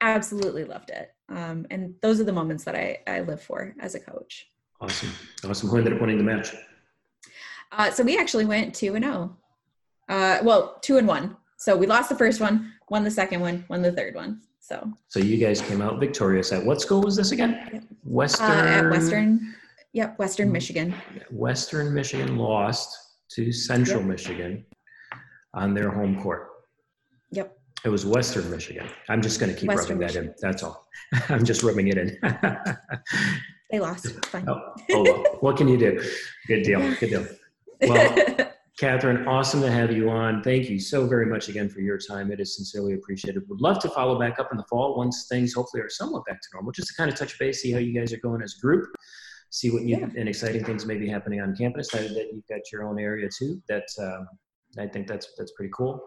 absolutely 0.02 0.64
loved 0.64 0.90
it. 0.90 1.12
Um, 1.30 1.68
and 1.70 1.94
those 2.02 2.20
are 2.20 2.24
the 2.24 2.34
moments 2.34 2.64
that 2.64 2.76
I, 2.76 3.00
I 3.08 3.22
live 3.22 3.42
for 3.42 3.76
as 3.80 3.96
a 3.96 4.00
coach. 4.00 4.50
Awesome. 4.82 5.12
Awesome. 5.48 5.70
Who 5.70 5.78
ended 5.78 5.94
up 5.94 6.02
winning 6.02 6.18
the 6.18 6.24
match? 6.24 6.56
Uh, 7.72 7.92
so 7.92 8.04
we 8.04 8.18
actually 8.18 8.46
went 8.46 8.74
2 8.74 8.96
and 8.96 9.06
0. 9.06 9.38
Uh, 10.10 10.40
well, 10.44 10.78
2 10.82 10.98
and 10.98 11.08
1. 11.08 11.38
So 11.58 11.78
we 11.78 11.88
lost 11.88 12.10
the 12.10 12.16
first 12.16 12.42
one, 12.42 12.74
won 12.90 13.04
the 13.04 13.12
second 13.12 13.42
one, 13.42 13.66
won 13.70 13.82
the 13.82 13.92
third 13.92 14.16
one. 14.16 14.42
So 14.60 14.92
So 15.08 15.20
you 15.20 15.38
guys 15.38 15.62
came 15.62 15.82
out 15.82 16.00
victorious 16.00 16.52
at 16.52 16.64
what 16.64 16.82
school 16.82 17.02
was 17.02 17.16
this 17.16 17.32
again? 17.32 17.70
Yep. 17.74 17.84
Western 18.04 18.46
uh, 18.46 18.86
at 18.86 18.90
Western 18.90 19.56
Yep, 19.94 20.20
Western 20.20 20.52
Michigan. 20.52 20.94
Western 21.32 21.94
Michigan 21.94 22.38
lost 22.38 22.96
to 23.32 23.52
Central 23.52 24.00
yep. 24.00 24.08
Michigan 24.08 24.66
on 25.54 25.74
their 25.74 25.90
home 25.90 26.22
court. 26.22 26.50
Yep. 27.32 27.58
It 27.84 27.90
was 27.90 28.06
Western 28.06 28.50
Michigan. 28.52 28.88
I'm 29.08 29.22
just 29.22 29.40
going 29.40 29.54
to 29.54 29.60
keep 29.60 29.68
Western 29.68 29.98
rubbing 29.98 30.06
Michigan. 30.06 30.26
that 30.28 30.48
in. 30.48 30.52
That's 30.52 30.64
all. 30.64 30.88
I'm 31.30 31.44
just 31.44 31.64
rubbing 31.64 31.88
it 31.88 31.98
in. 31.98 32.18
they 33.72 33.80
lost. 33.80 34.26
fine. 34.26 34.48
Oh, 34.48 34.74
oh 34.92 35.04
well. 35.04 35.24
what 35.40 35.58
can 35.58 35.68
you 35.68 35.78
do? 35.78 36.04
Good 36.48 36.64
deal. 36.64 36.96
Good 36.96 37.10
deal. 37.10 37.28
Well, 37.82 38.49
Katherine, 38.80 39.28
awesome 39.28 39.60
to 39.62 39.70
have 39.70 39.92
you 39.92 40.10
on. 40.10 40.42
Thank 40.42 40.70
you 40.70 40.80
so 40.80 41.06
very 41.06 41.26
much 41.26 41.50
again 41.50 41.68
for 41.68 41.82
your 41.82 41.98
time. 41.98 42.32
It 42.32 42.40
is 42.40 42.56
sincerely 42.56 42.94
appreciated. 42.94 43.44
Would 43.50 43.60
love 43.60 43.80
to 43.80 43.90
follow 43.90 44.18
back 44.18 44.40
up 44.40 44.54
in 44.54 44.58
the 44.58 44.64
fall 44.70 44.98
once 44.98 45.28
things 45.28 45.54
hopefully 45.54 45.84
are 45.84 45.90
somewhat 45.90 46.24
back 46.26 46.40
to 46.40 46.48
normal, 46.54 46.72
just 46.72 46.88
to 46.88 46.94
kind 46.94 47.12
of 47.12 47.18
touch 47.18 47.38
base, 47.38 47.62
see 47.62 47.74
how 47.74 47.80
you 47.80 47.94
guys 47.94 48.14
are 48.14 48.20
going 48.20 48.42
as 48.42 48.56
a 48.58 48.62
group, 48.62 48.88
see 49.50 49.70
what 49.70 49.84
new 49.84 49.98
yeah. 49.98 50.08
and 50.16 50.30
exciting 50.30 50.64
things 50.64 50.86
may 50.86 50.96
be 50.96 51.10
happening 51.10 51.42
on 51.42 51.54
campus. 51.58 51.90
That, 51.90 52.08
that 52.14 52.30
you've 52.32 52.48
got 52.48 52.62
your 52.72 52.86
own 52.86 53.02
area 53.02 53.28
too. 53.38 53.62
That's 53.68 54.00
um, 54.00 54.30
I 54.78 54.88
think 54.88 55.08
that's 55.08 55.28
that's 55.38 55.52
pretty 55.52 55.74
cool. 55.76 56.02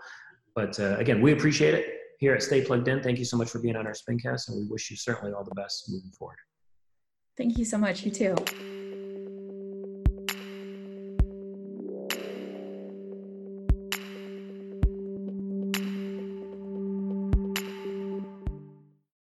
But 0.55 0.81
uh, 0.81 0.97
again, 0.97 1.21
we 1.21 1.33
appreciate 1.33 1.75
it 1.75 1.99
here 2.21 2.33
at 2.33 2.43
Stay 2.43 2.65
Plugged 2.65 2.89
In. 2.89 3.03
Thank 3.03 3.19
you 3.19 3.27
so 3.27 3.37
much 3.37 3.51
for 3.51 3.59
being 3.59 3.77
on 3.77 3.87
our 3.87 3.93
Spincast, 3.93 4.49
and 4.49 4.57
we 4.57 4.67
wish 4.67 4.91
you 4.91 4.97
certainly 4.97 5.35
all 5.35 5.45
the 5.45 5.55
best 5.55 5.91
moving 5.91 6.11
forward. 6.13 6.39
Thank 7.37 7.59
you 7.59 7.67
so 7.67 7.77
much. 7.77 8.03
You 8.03 8.11
too. 8.11 8.35